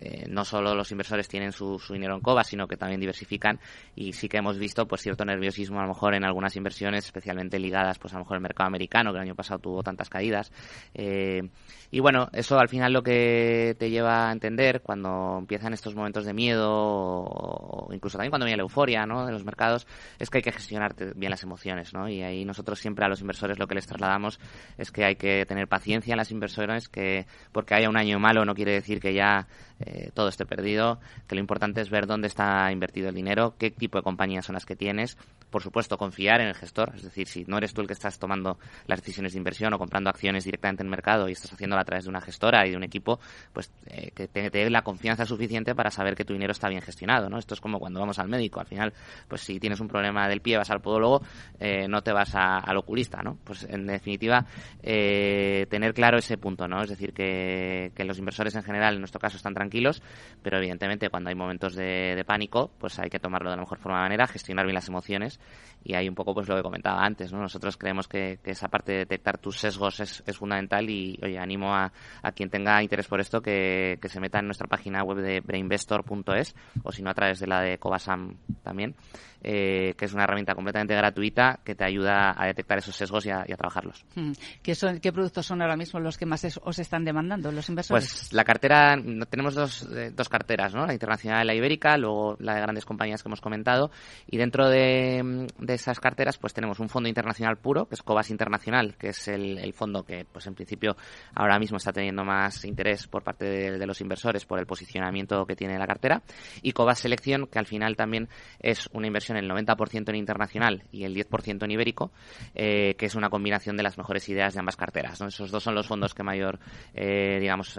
eh, 0.00 0.24
no 0.28 0.44
solo 0.44 0.74
los 0.74 0.90
inversores 0.90 1.28
tienen 1.28 1.52
su, 1.52 1.80
dinero 1.90 2.14
en 2.14 2.20
COBA, 2.20 2.44
sino 2.44 2.66
que 2.66 2.76
también 2.76 3.00
diversifican 3.00 3.60
y 3.94 4.12
sí 4.12 4.28
que 4.28 4.38
hemos 4.38 4.58
visto 4.58 4.86
pues 4.86 5.02
cierto 5.02 5.24
nerviosismo 5.24 5.78
a 5.78 5.82
lo 5.82 5.88
mejor 5.88 6.14
en 6.14 6.24
algunas 6.24 6.56
inversiones, 6.56 7.04
especialmente 7.04 7.58
ligadas 7.58 7.98
pues 7.98 8.12
a 8.14 8.16
lo 8.16 8.24
mejor 8.24 8.36
al 8.36 8.42
mercado 8.42 8.68
americano, 8.68 9.12
que 9.12 9.18
el 9.18 9.22
año 9.22 9.34
pasado 9.34 9.60
tuvo 9.60 9.82
tantas 9.82 10.08
caídas. 10.08 10.52
Eh, 10.94 11.42
y 11.90 12.00
bueno, 12.00 12.28
eso 12.32 12.58
al 12.58 12.68
final 12.68 12.92
lo 12.92 13.02
que 13.02 13.76
te 13.78 13.90
lleva 13.90 14.28
a 14.28 14.32
entender 14.32 14.53
cuando 14.82 15.36
empiezan 15.38 15.72
estos 15.72 15.94
momentos 15.94 16.24
de 16.24 16.32
miedo 16.32 16.70
o 16.70 17.92
incluso 17.92 18.18
también 18.18 18.30
cuando 18.30 18.46
viene 18.46 18.58
la 18.58 18.62
euforia 18.62 19.06
¿no? 19.06 19.26
de 19.26 19.32
los 19.32 19.44
mercados, 19.44 19.86
es 20.18 20.30
que 20.30 20.38
hay 20.38 20.42
que 20.42 20.52
gestionar 20.52 20.94
bien 21.14 21.30
las 21.30 21.42
emociones, 21.42 21.92
¿no? 21.92 22.08
Y 22.08 22.22
ahí 22.22 22.44
nosotros 22.44 22.78
siempre 22.78 23.04
a 23.04 23.08
los 23.08 23.20
inversores 23.20 23.58
lo 23.58 23.66
que 23.66 23.74
les 23.74 23.86
trasladamos 23.86 24.38
es 24.78 24.90
que 24.90 25.04
hay 25.04 25.16
que 25.16 25.44
tener 25.46 25.68
paciencia 25.68 26.12
en 26.12 26.18
las 26.18 26.30
inversiones, 26.30 26.88
que 26.88 27.26
porque 27.52 27.74
haya 27.74 27.88
un 27.88 27.96
año 27.96 28.18
malo 28.18 28.44
no 28.44 28.54
quiere 28.54 28.72
decir 28.72 29.00
que 29.00 29.14
ya 29.14 29.46
eh, 29.80 30.10
todo 30.14 30.28
esté 30.28 30.46
perdido, 30.46 31.00
que 31.26 31.34
lo 31.34 31.40
importante 31.40 31.80
es 31.80 31.90
ver 31.90 32.06
dónde 32.06 32.28
está 32.28 32.70
invertido 32.70 33.08
el 33.08 33.14
dinero, 33.14 33.54
qué 33.58 33.70
tipo 33.70 33.98
de 33.98 34.02
compañías 34.02 34.46
son 34.46 34.54
las 34.54 34.66
que 34.66 34.76
tienes, 34.76 35.18
por 35.50 35.62
supuesto 35.62 35.98
confiar 35.98 36.40
en 36.40 36.48
el 36.48 36.54
gestor, 36.54 36.92
es 36.94 37.02
decir, 37.02 37.26
si 37.26 37.44
no 37.46 37.58
eres 37.58 37.74
tú 37.74 37.80
el 37.80 37.86
que 37.86 37.92
estás 37.92 38.18
tomando 38.18 38.58
las 38.86 39.00
decisiones 39.00 39.32
de 39.32 39.38
inversión 39.38 39.72
o 39.74 39.78
comprando 39.78 40.10
acciones 40.10 40.44
directamente 40.44 40.82
en 40.82 40.86
el 40.86 40.90
mercado 40.90 41.28
y 41.28 41.32
estás 41.32 41.52
haciéndolo 41.52 41.80
a 41.80 41.84
través 41.84 42.04
de 42.04 42.10
una 42.10 42.20
gestora 42.20 42.66
y 42.66 42.70
de 42.70 42.76
un 42.76 42.84
equipo, 42.84 43.18
pues 43.52 43.72
eh, 43.86 44.10
que 44.14 44.28
te, 44.28 44.50
dé 44.50 44.70
la 44.70 44.82
confianza 44.82 45.26
suficiente 45.26 45.74
para 45.74 45.90
saber 45.90 46.14
que 46.14 46.24
tu 46.24 46.32
dinero 46.32 46.52
está 46.52 46.68
bien 46.68 46.80
gestionado, 46.80 47.28
¿no? 47.28 47.38
Esto 47.38 47.54
es 47.54 47.60
como 47.60 47.78
cuando 47.78 48.00
vamos 48.00 48.18
al 48.18 48.28
médico, 48.28 48.60
al 48.60 48.66
final, 48.66 48.92
pues 49.28 49.40
si 49.40 49.58
tienes 49.58 49.80
un 49.80 49.88
problema 49.88 50.28
del 50.28 50.40
pie 50.40 50.56
vas 50.56 50.70
al 50.70 50.80
podólogo, 50.80 51.22
eh, 51.58 51.88
no 51.88 52.02
te 52.02 52.12
vas 52.12 52.34
al 52.34 52.76
oculista, 52.76 53.22
¿no? 53.22 53.38
Pues 53.42 53.64
en 53.64 53.86
definitiva, 53.86 54.46
tener 54.80 55.94
claro 55.94 56.18
ese 56.18 56.38
punto, 56.38 56.68
¿no? 56.68 56.82
Es 56.82 56.90
decir, 56.90 57.12
que, 57.12 57.92
que 57.94 58.04
los 58.04 58.18
inversores 58.18 58.54
en 58.54 58.62
general, 58.62 58.94
en 58.94 59.00
nuestro 59.00 59.20
caso, 59.20 59.36
están 59.36 59.54
tranquilos, 59.64 60.02
pero 60.42 60.58
evidentemente 60.58 61.08
cuando 61.08 61.30
hay 61.30 61.34
momentos 61.34 61.74
de, 61.74 62.22
pánico, 62.26 62.70
pues 62.78 62.98
hay 62.98 63.08
que 63.08 63.18
tomarlo 63.18 63.50
de 63.50 63.56
la 63.56 63.62
mejor 63.62 63.78
forma 63.78 63.98
de 63.98 64.04
manera, 64.04 64.26
gestionar 64.26 64.66
bien 64.66 64.74
las 64.74 64.88
emociones 64.88 65.40
y 65.82 65.94
hay 65.94 66.08
un 66.08 66.14
poco 66.14 66.34
pues 66.34 66.48
lo 66.48 66.56
que 66.56 66.62
comentaba 66.62 67.04
antes, 67.04 67.32
¿no? 67.32 67.40
Nosotros 67.40 67.76
creemos 67.76 68.08
que, 68.08 68.38
esa 68.44 68.68
parte 68.68 68.92
de 68.92 68.98
detectar 68.98 69.38
tus 69.38 69.58
sesgos 69.58 70.00
es, 70.00 70.22
fundamental 70.36 70.88
y, 70.88 71.18
oye, 71.22 71.38
animo 71.38 71.74
a, 71.74 71.92
quien 72.34 72.50
tenga 72.50 72.82
interés 72.82 73.06
por 73.06 73.20
esto 73.20 73.40
que, 73.40 73.98
se 74.04 74.20
meta 74.20 74.38
en 74.38 74.46
nuestra 74.46 74.68
página 74.68 75.02
web 75.02 75.18
de 75.18 75.40
brainvestor.es 75.40 76.54
o 76.82 76.92
si 76.92 77.02
no 77.02 77.10
a 77.10 77.14
través 77.14 77.40
de 77.40 77.46
la 77.46 77.60
de 77.60 77.78
Cobasam 77.78 78.36
también, 78.62 78.94
eh, 79.42 79.94
que 79.98 80.06
es 80.06 80.14
una 80.14 80.24
herramienta 80.24 80.54
completamente 80.54 80.94
gratuita 80.94 81.60
que 81.64 81.74
te 81.74 81.84
ayuda 81.84 82.34
a 82.34 82.46
detectar 82.46 82.78
esos 82.78 82.96
sesgos 82.96 83.26
y 83.26 83.30
a, 83.30 83.44
trabajarlos. 83.44 84.04
Hmm. 84.14 84.32
¿Qué, 84.62 84.74
son, 84.74 85.00
¿Qué 85.00 85.12
productos 85.12 85.44
son 85.44 85.60
ahora 85.60 85.76
mismo 85.76 86.00
los 86.00 86.16
que 86.16 86.24
más 86.24 86.44
os 86.62 86.78
están 86.78 87.04
demandando 87.04 87.52
los 87.52 87.68
inversores? 87.68 88.04
Pues 88.04 88.32
la 88.32 88.44
cartera, 88.44 88.96
tenemos 89.28 89.53
dos, 89.54 89.86
eh, 89.94 90.10
dos 90.14 90.28
carteras, 90.28 90.74
¿no? 90.74 90.86
La 90.86 90.92
internacional 90.92 91.44
y 91.44 91.46
la 91.46 91.54
ibérica, 91.54 91.96
luego 91.96 92.36
la 92.40 92.54
de 92.54 92.60
grandes 92.60 92.84
compañías 92.84 93.22
que 93.22 93.28
hemos 93.28 93.40
comentado, 93.40 93.90
y 94.26 94.36
dentro 94.36 94.68
de, 94.68 95.46
esas 95.68 96.00
carteras 96.00 96.38
pues 96.38 96.54
tenemos 96.54 96.80
un 96.80 96.88
fondo 96.88 97.08
internacional 97.08 97.56
puro, 97.56 97.86
que 97.86 97.94
es 97.94 98.02
Cobas 98.02 98.30
Internacional, 98.30 98.96
que 98.96 99.08
es 99.08 99.28
el, 99.28 99.72
fondo 99.74 100.04
que 100.04 100.24
pues 100.30 100.46
en 100.46 100.54
principio 100.54 100.96
ahora 101.34 101.58
mismo 101.58 101.78
está 101.78 101.92
teniendo 101.92 102.24
más 102.24 102.64
interés 102.64 103.06
por 103.06 103.22
parte 103.22 103.44
de, 103.44 103.86
los 103.86 104.00
inversores 104.00 104.46
por 104.46 104.58
el 104.58 104.66
posicionamiento 104.66 105.44
que 105.46 105.56
tiene 105.56 105.78
la 105.78 105.86
cartera, 105.86 106.22
y 106.62 106.72
Cobas 106.72 106.98
Selección, 106.98 107.46
que 107.46 107.58
al 107.58 107.66
final 107.66 107.96
también 107.96 108.28
es 108.60 108.88
una 108.92 109.06
inversión 109.06 109.36
el 109.36 109.50
90% 109.50 110.08
en 110.08 110.16
internacional 110.16 110.84
y 110.92 111.04
el 111.04 111.14
10% 111.14 111.64
en 111.64 111.70
ibérico, 111.70 112.12
eh, 112.54 112.94
que 112.96 113.06
es 113.06 113.14
una 113.14 113.30
combinación 113.30 113.76
de 113.76 113.82
las 113.82 113.98
mejores 113.98 114.28
ideas 114.28 114.54
de 114.54 114.60
ambas 114.60 114.76
carteras. 114.76 115.20
Esos 115.20 115.50
dos 115.50 115.62
son 115.62 115.74
los 115.74 115.86
fondos 115.86 116.14
que 116.14 116.22
mayor, 116.22 116.58
eh, 116.94 117.38
digamos, 117.40 117.78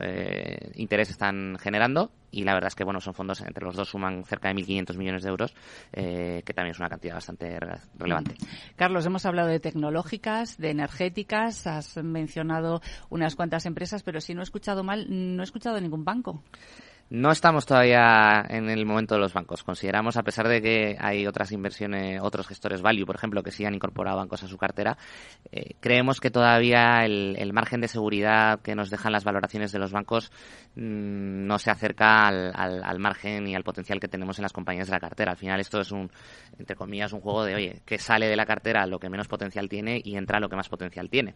interés 0.75 1.09
están 1.09 1.57
generando 1.65 2.11
y 2.29 2.43
la 2.43 2.53
verdad 2.53 2.67
es 2.67 2.75
que 2.75 2.83
bueno 2.83 3.01
son 3.01 3.15
fondos 3.15 3.41
entre 3.41 3.65
los 3.65 3.75
dos 3.75 3.89
suman 3.89 4.23
cerca 4.23 4.49
de 4.49 4.53
1.500 4.53 4.97
millones 4.97 5.23
de 5.23 5.29
euros 5.29 5.55
que 5.91 6.53
también 6.53 6.71
es 6.71 6.79
una 6.79 6.89
cantidad 6.89 7.15
bastante 7.15 7.57
relevante. 7.97 8.35
Carlos, 8.75 9.03
hemos 9.05 9.25
hablado 9.25 9.47
de 9.47 9.59
tecnológicas, 9.59 10.57
de 10.57 10.69
energéticas, 10.69 11.65
has 11.65 11.97
mencionado 11.97 12.81
unas 13.09 13.35
cuantas 13.35 13.65
empresas, 13.65 14.03
pero 14.03 14.21
si 14.21 14.35
no 14.35 14.41
he 14.41 14.43
escuchado 14.43 14.83
mal, 14.83 15.07
no 15.09 15.41
he 15.41 15.43
escuchado 15.43 15.81
ningún 15.81 16.05
banco. 16.05 16.43
No 17.07 17.31
estamos 17.31 17.67
todavía 17.67 18.43
en 18.49 18.67
el 18.67 18.83
momento 18.83 19.13
de 19.13 19.21
los 19.21 19.31
bancos. 19.31 19.63
Consideramos, 19.63 20.17
a 20.17 20.23
pesar 20.23 20.47
de 20.47 20.59
que 20.59 20.97
hay 20.99 21.27
otras 21.27 21.51
inversiones, 21.51 22.19
otros 22.19 22.47
gestores 22.47 22.81
value, 22.81 23.05
por 23.05 23.15
ejemplo, 23.15 23.43
que 23.43 23.51
sí 23.51 23.63
han 23.63 23.75
incorporado 23.75 24.17
bancos 24.17 24.41
a 24.41 24.47
su 24.47 24.57
cartera, 24.57 24.97
eh, 25.51 25.75
creemos 25.79 26.19
que 26.19 26.31
todavía 26.31 27.05
el, 27.05 27.53
margen 27.53 27.79
de 27.79 27.87
seguridad 27.87 28.59
que 28.61 28.73
nos 28.73 28.89
dejan 28.89 29.11
las 29.11 29.23
valoraciones 29.23 29.71
de 29.71 29.77
los 29.77 29.91
bancos 29.91 30.31
mm, 30.75 31.45
no 31.45 31.59
se 31.59 31.69
acerca 31.69 32.25
al, 32.27 32.51
al, 32.55 32.99
margen 32.99 33.47
y 33.47 33.55
al 33.55 33.63
potencial 33.63 33.99
que 33.99 34.07
tenemos 34.07 34.39
en 34.39 34.43
las 34.43 34.53
compañías 34.53 34.87
de 34.87 34.93
la 34.93 34.99
cartera. 34.99 35.31
Al 35.31 35.37
final 35.37 35.59
esto 35.59 35.79
es 35.81 35.91
un, 35.91 36.09
entre 36.57 36.75
comillas, 36.75 37.13
un 37.13 37.21
juego 37.21 37.43
de, 37.45 37.53
oye, 37.53 37.81
que 37.85 37.99
sale 37.99 38.27
de 38.27 38.35
la 38.35 38.47
cartera 38.47 38.87
lo 38.87 38.97
que 38.97 39.11
menos 39.11 39.27
potencial 39.27 39.69
tiene 39.69 40.01
y 40.03 40.17
entra 40.17 40.39
lo 40.39 40.49
que 40.49 40.55
más 40.55 40.69
potencial 40.69 41.07
tiene 41.11 41.35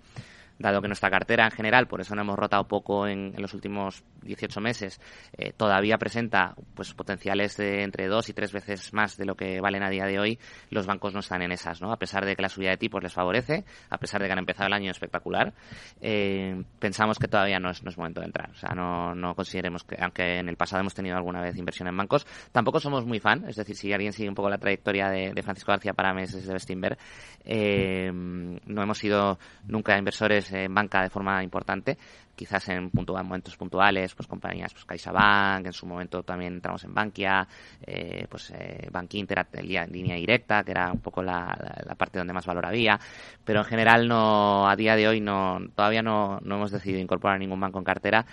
dado 0.60 0.82
que 0.82 0.88
nuestra 0.88 1.10
cartera 1.10 1.46
en 1.46 1.52
general, 1.52 1.88
por 1.88 2.02
eso 2.02 2.14
no 2.16 2.22
hemos 2.22 2.38
rotado 2.38 2.68
poco 2.68 3.08
en, 3.08 3.34
los 3.38 3.54
últimos 3.54 4.04
18 4.22 4.60
meses, 4.60 5.00
eh, 5.38 5.54
todavía 5.56 5.98
presenta 5.98 6.54
pues 6.76 6.94
potenciales 6.94 7.56
de 7.58 7.84
entre 7.84 8.08
dos 8.08 8.30
y 8.30 8.34
tres 8.34 8.52
veces 8.52 8.94
más 8.94 9.18
de 9.18 9.26
lo 9.26 9.36
que 9.36 9.62
valen 9.62 9.84
a 9.84 9.90
día 9.90 10.06
de 10.06 10.20
hoy, 10.20 10.40
los 10.70 10.86
bancos 10.86 11.14
no 11.14 11.22
están 11.22 11.42
en 11.42 11.54
esas, 11.54 11.82
¿no? 11.82 11.92
A 11.92 11.98
pesar 11.98 12.26
de 12.26 12.36
que 12.36 12.42
la 12.42 12.50
subida 12.50 12.72
de 12.72 12.78
tipos 12.78 13.02
les 13.02 13.14
favorece, 13.14 13.64
a 13.90 13.98
pesar 13.98 14.22
de 14.22 14.28
que 14.28 14.34
han 14.34 14.40
empezado 14.40 14.68
el 14.68 14.74
año 14.74 14.92
espectacular, 14.92 15.54
eh, 16.02 16.62
pensamos 16.80 17.18
que 17.18 17.28
todavía 17.28 17.60
no 17.60 17.70
es, 17.70 17.82
momento 17.98 18.20
de 18.20 18.28
entrar. 18.28 18.52
O 18.52 18.56
sea, 18.56 18.70
no, 18.76 19.16
no 19.16 19.36
consideremos 19.36 19.84
que, 19.84 19.98
aunque 20.00 20.40
en 20.40 20.50
el 20.50 20.58
pasado 20.58 20.82
hemos 20.82 20.94
tenido 20.94 21.16
alguna 21.16 21.42
vez 21.42 21.58
inversión 21.58 21.88
en 21.88 21.98
bancos, 21.98 22.28
tampoco 22.52 22.80
somos 22.80 23.06
muy 23.06 23.20
fan, 23.20 23.46
es 23.48 23.56
decir, 23.56 23.76
si 23.76 23.92
alguien 23.94 24.14
sigue 24.14 24.30
un 24.30 24.36
poco 24.36 24.50
la 24.50 24.58
trayectoria 24.58 25.10
de, 25.10 25.40
Francisco 25.40 25.72
García 25.72 25.94
Parames 25.94 26.34
desde 26.34 26.52
Bestinver, 26.52 26.98
eh, 27.46 28.12
no 28.12 28.84
hemos 28.84 28.98
sido 28.98 29.40
nunca 29.66 29.98
inversores 29.98 30.49
en 30.52 30.74
banca 30.74 31.02
de 31.02 31.10
forma 31.10 31.44
importante, 31.44 31.98
quizás 32.40 32.70
en 32.70 32.90
momentos 32.94 33.58
puntuales, 33.58 34.16
pues 34.16 34.26
compañías, 34.26 34.72
pues 34.72 34.86
CaixaBank, 34.86 35.66
en 35.66 35.74
su 35.74 35.86
momento 35.86 36.24
también 36.24 36.54
entramos 36.54 36.84
en 36.86 36.94
Bankia, 36.94 37.46
eh, 37.86 38.28
pues 38.30 38.52
eh, 38.52 38.88
Bank 38.90 39.14
Inter, 39.16 39.46
línea 39.92 40.16
directa, 40.16 40.64
que 40.64 40.72
era 40.72 40.92
un 40.92 41.02
poco 41.02 41.22
la, 41.22 41.54
parte 41.98 42.18
donde 42.18 42.32
más 42.32 42.46
valor 42.46 42.66
había, 42.66 42.98
pero 43.44 43.60
en 43.60 43.66
general 43.66 44.08
no, 44.08 44.70
a 44.70 44.76
día 44.78 44.96
de 44.96 45.10
hoy 45.10 45.20
no, 45.20 45.60
todavía 45.76 46.02
no, 46.02 46.40
no 46.42 46.56
hemos 46.56 46.72
decidido 46.72 47.02
incorporar 47.02 47.40
ningún 47.40 47.60
banco 47.60 47.80
en 47.80 47.84
cartera, 47.84 48.26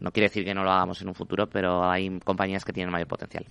no 0.00 0.12
quiere 0.12 0.28
decir 0.28 0.44
que 0.44 0.54
no 0.54 0.64
lo 0.64 0.70
hagamos 0.70 1.00
en 1.02 1.08
un 1.08 1.14
futuro, 1.14 1.46
pero 1.48 1.88
hay 1.88 2.18
compañías 2.20 2.64
que 2.64 2.72
tienen 2.72 2.90
mayor 2.90 3.08
potencial. 3.08 3.44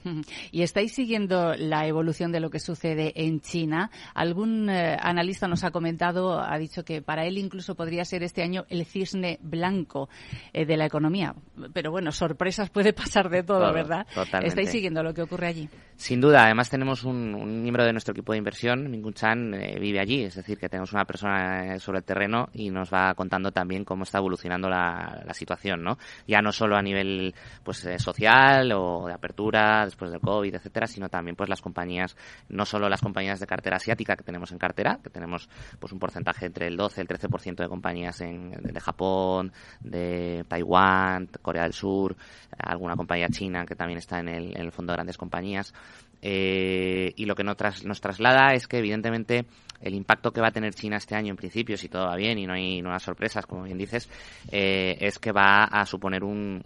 ¿Y 0.51 0.63
estáis 0.63 0.93
siguiendo 0.93 1.53
la 1.55 1.87
evolución 1.87 2.31
de 2.31 2.39
lo 2.39 2.49
que 2.49 2.59
sucede 2.59 3.13
en 3.15 3.39
China? 3.39 3.91
Algún 4.13 4.69
eh, 4.69 4.97
analista 4.99 5.47
nos 5.47 5.63
ha 5.63 5.71
comentado, 5.71 6.39
ha 6.41 6.57
dicho 6.57 6.83
que 6.83 7.01
para 7.01 7.25
él 7.25 7.37
incluso 7.37 7.75
podría 7.75 8.03
ser 8.03 8.23
este 8.23 8.41
año 8.41 8.65
el 8.69 8.85
cisne 8.85 9.37
blanco 9.41 10.09
eh, 10.53 10.65
de 10.65 10.77
la 10.77 10.85
economía. 10.85 11.35
Pero 11.73 11.91
bueno, 11.91 12.11
sorpresas 12.11 12.69
puede 12.69 12.93
pasar 12.93 13.29
de 13.29 13.43
todo, 13.43 13.71
¿verdad? 13.71 14.07
Totalmente. 14.13 14.47
¿Estáis 14.47 14.71
siguiendo 14.71 15.03
lo 15.03 15.13
que 15.13 15.21
ocurre 15.21 15.47
allí? 15.47 15.69
Sin 15.95 16.19
duda. 16.19 16.45
Además 16.45 16.69
tenemos 16.69 17.03
un, 17.03 17.61
miembro 17.61 17.85
de 17.85 17.91
nuestro 17.91 18.13
equipo 18.13 18.31
de 18.31 18.39
inversión, 18.39 18.89
Mingun 18.89 19.13
Chan, 19.13 19.53
eh, 19.53 19.77
vive 19.79 19.99
allí. 19.99 20.23
Es 20.23 20.35
decir, 20.35 20.57
que 20.57 20.69
tenemos 20.69 20.93
una 20.93 21.05
persona 21.05 21.77
sobre 21.79 21.99
el 21.99 22.03
terreno 22.03 22.49
y 22.53 22.71
nos 22.71 22.91
va 22.91 23.13
contando 23.13 23.51
también 23.51 23.85
cómo 23.85 24.03
está 24.03 24.17
evolucionando 24.17 24.69
la, 24.69 25.21
la 25.25 25.33
situación, 25.33 25.83
¿no? 25.83 25.97
Ya 26.25 26.38
no 26.41 26.51
solo 26.51 26.75
a 26.75 26.81
nivel 26.81 27.33
pues 27.63 27.85
eh, 27.85 27.99
social 27.99 28.71
o 28.73 29.07
de 29.07 29.13
apertura 29.13 29.85
después 29.85 30.11
del 30.11 30.19
COVID, 30.19 30.55
etcétera, 30.55 30.87
sino 30.87 31.09
también 31.09 31.35
pues 31.35 31.49
las 31.49 31.61
compañías, 31.61 32.15
no 32.49 32.65
solo 32.65 32.89
las 32.89 33.01
compañías 33.01 33.39
de 33.39 33.47
cartera 33.47 33.77
asiática 33.77 34.15
que 34.15 34.23
tenemos 34.23 34.51
en 34.51 34.57
cartera, 34.57 34.99
que 35.03 35.09
tenemos 35.09 35.49
pues 35.79 35.93
un 35.93 35.99
porcentaje 35.99 36.45
entre 36.45 36.67
el 36.67 36.77
12 36.77 37.01
y 37.01 37.03
el 37.03 37.07
13% 37.07 37.55
de 37.55 37.67
compañías 37.67 38.21
en, 38.21 38.51
de, 38.51 38.79
Japón, 38.79 39.51
de 39.81 40.45
Taiwán, 40.47 41.27
Corea 41.41 41.63
del 41.63 41.73
Sur, 41.73 42.15
alguna 42.57 42.95
compañía 42.95 43.27
china 43.29 43.65
que 43.65 43.75
también 43.75 43.99
está 43.99 44.19
en 44.19 44.29
el, 44.29 44.71
fondo 44.71 44.93
de 44.93 44.97
grandes 44.97 45.17
compañías. 45.17 45.73
Eh, 46.21 47.13
y 47.15 47.25
lo 47.25 47.35
que 47.35 47.43
nos, 47.43 47.85
nos 47.85 48.01
traslada 48.01 48.53
es 48.53 48.67
que 48.67 48.79
evidentemente 48.79 49.45
el 49.81 49.93
impacto 49.93 50.31
que 50.31 50.41
va 50.41 50.47
a 50.47 50.51
tener 50.51 50.73
China 50.73 50.97
este 50.97 51.15
año 51.15 51.31
en 51.31 51.37
principio, 51.37 51.77
si 51.77 51.89
todo 51.89 52.07
va 52.07 52.15
bien 52.15 52.37
y 52.37 52.45
no 52.45 52.53
hay 52.53 52.81
nuevas 52.81 53.03
sorpresas, 53.03 53.45
como 53.45 53.63
bien 53.63 53.77
dices, 53.77 54.09
eh, 54.51 54.97
es 54.99 55.19
que 55.19 55.31
va 55.31 55.63
a 55.63 55.85
suponer 55.85 56.23
un, 56.23 56.61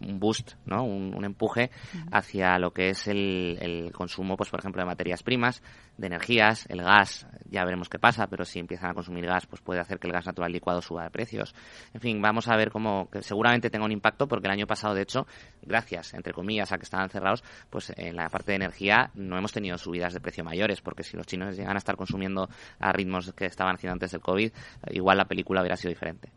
un, 0.00 0.18
boost, 0.18 0.54
¿no? 0.64 0.84
Un, 0.84 1.24
empuje 1.24 1.70
hacia 2.12 2.58
lo 2.58 2.72
que 2.72 2.90
es 2.90 3.08
el, 3.08 3.58
el, 3.60 3.92
consumo, 3.92 4.36
pues 4.36 4.48
por 4.48 4.60
ejemplo, 4.60 4.80
de 4.80 4.86
materias 4.86 5.22
primas, 5.22 5.62
de 5.96 6.06
energías, 6.06 6.66
el 6.68 6.82
gas, 6.82 7.26
ya 7.50 7.64
veremos 7.64 7.88
qué 7.88 7.98
pasa, 7.98 8.26
pero 8.28 8.44
si 8.44 8.58
empiezan 8.58 8.90
a 8.90 8.94
consumir 8.94 9.26
gas, 9.26 9.46
pues 9.46 9.60
puede 9.60 9.80
hacer 9.80 9.98
que 9.98 10.06
el 10.06 10.12
gas 10.12 10.26
natural 10.26 10.52
licuado 10.52 10.80
suba 10.82 11.04
de 11.04 11.10
precios. 11.10 11.54
En 11.94 12.00
fin, 12.00 12.22
vamos 12.22 12.48
a 12.48 12.56
ver 12.56 12.70
cómo, 12.70 13.08
que 13.10 13.22
seguramente 13.22 13.70
tenga 13.70 13.84
un 13.84 13.92
impacto, 13.92 14.28
porque 14.28 14.46
el 14.46 14.52
año 14.52 14.66
pasado, 14.66 14.94
de 14.94 15.02
hecho, 15.02 15.26
gracias, 15.62 16.14
entre 16.14 16.32
comillas, 16.32 16.72
a 16.72 16.78
que 16.78 16.84
estaban 16.84 17.08
cerrados, 17.10 17.42
pues 17.70 17.92
en 17.96 18.16
la 18.16 18.28
parte 18.28 18.52
de 18.52 18.56
energía 18.56 19.10
no 19.14 19.36
hemos 19.36 19.52
tenido 19.52 19.78
subidas 19.78 20.12
de 20.12 20.20
precio 20.20 20.44
mayores, 20.44 20.80
porque 20.80 21.02
si 21.02 21.16
los 21.16 21.26
chinos 21.26 21.56
llegan 21.56 21.76
a 21.76 21.78
estar 21.78 21.96
consumiendo 21.96 22.48
a 22.78 22.92
ritmos 22.92 23.32
que 23.32 23.46
estaban 23.46 23.76
haciendo 23.76 23.94
antes 23.94 24.12
del 24.12 24.20
COVID, 24.20 24.50
igual 24.90 25.18
la 25.18 25.26
película 25.26 25.60
hubiera 25.60 25.76
sido 25.76 25.90
diferente. 25.90 26.30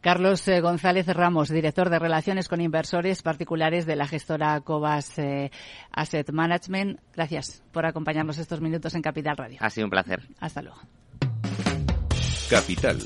Carlos 0.00 0.46
eh, 0.48 0.60
González 0.60 1.06
Ramos, 1.06 1.48
director 1.48 1.90
de 1.90 1.98
Relaciones 1.98 2.48
con 2.48 2.60
Inversores 2.60 3.22
Particulares 3.22 3.86
de 3.86 3.96
la 3.96 4.06
gestora 4.06 4.60
Cobas 4.60 5.18
eh, 5.18 5.50
Asset 5.92 6.30
Management. 6.30 7.00
Gracias 7.14 7.62
por 7.72 7.86
acompañarnos 7.86 8.38
estos 8.38 8.60
minutos 8.60 8.94
en 8.94 9.02
Capital 9.02 9.36
Radio. 9.36 9.58
Ha 9.60 9.70
sido 9.70 9.86
un 9.86 9.90
placer. 9.90 10.22
Hasta 10.40 10.62
luego. 10.62 10.78
Capital, 12.50 12.98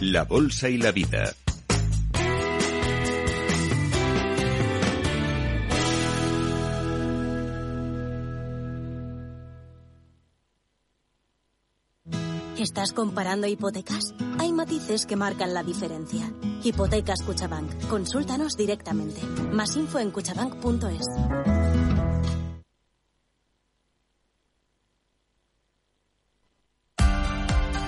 la 0.00 0.24
Bolsa 0.24 0.68
y 0.68 0.78
la 0.78 0.92
Vida. 0.92 1.34
¿Estás 12.64 12.94
comparando 12.94 13.46
hipotecas? 13.46 14.14
Hay 14.38 14.50
matices 14.50 15.04
que 15.04 15.16
marcan 15.16 15.52
la 15.52 15.62
diferencia. 15.62 16.32
Hipotecas 16.62 17.20
Cuchabank. 17.22 17.88
Consúltanos 17.88 18.56
directamente. 18.56 19.20
Más 19.52 19.76
info 19.76 19.98
en 19.98 20.10
cuchabank.es. 20.10 21.06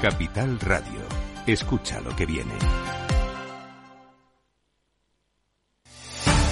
Capital 0.02 0.60
Radio. 0.60 1.00
Escucha 1.46 1.98
lo 2.02 2.14
que 2.14 2.26
viene. 2.26 2.52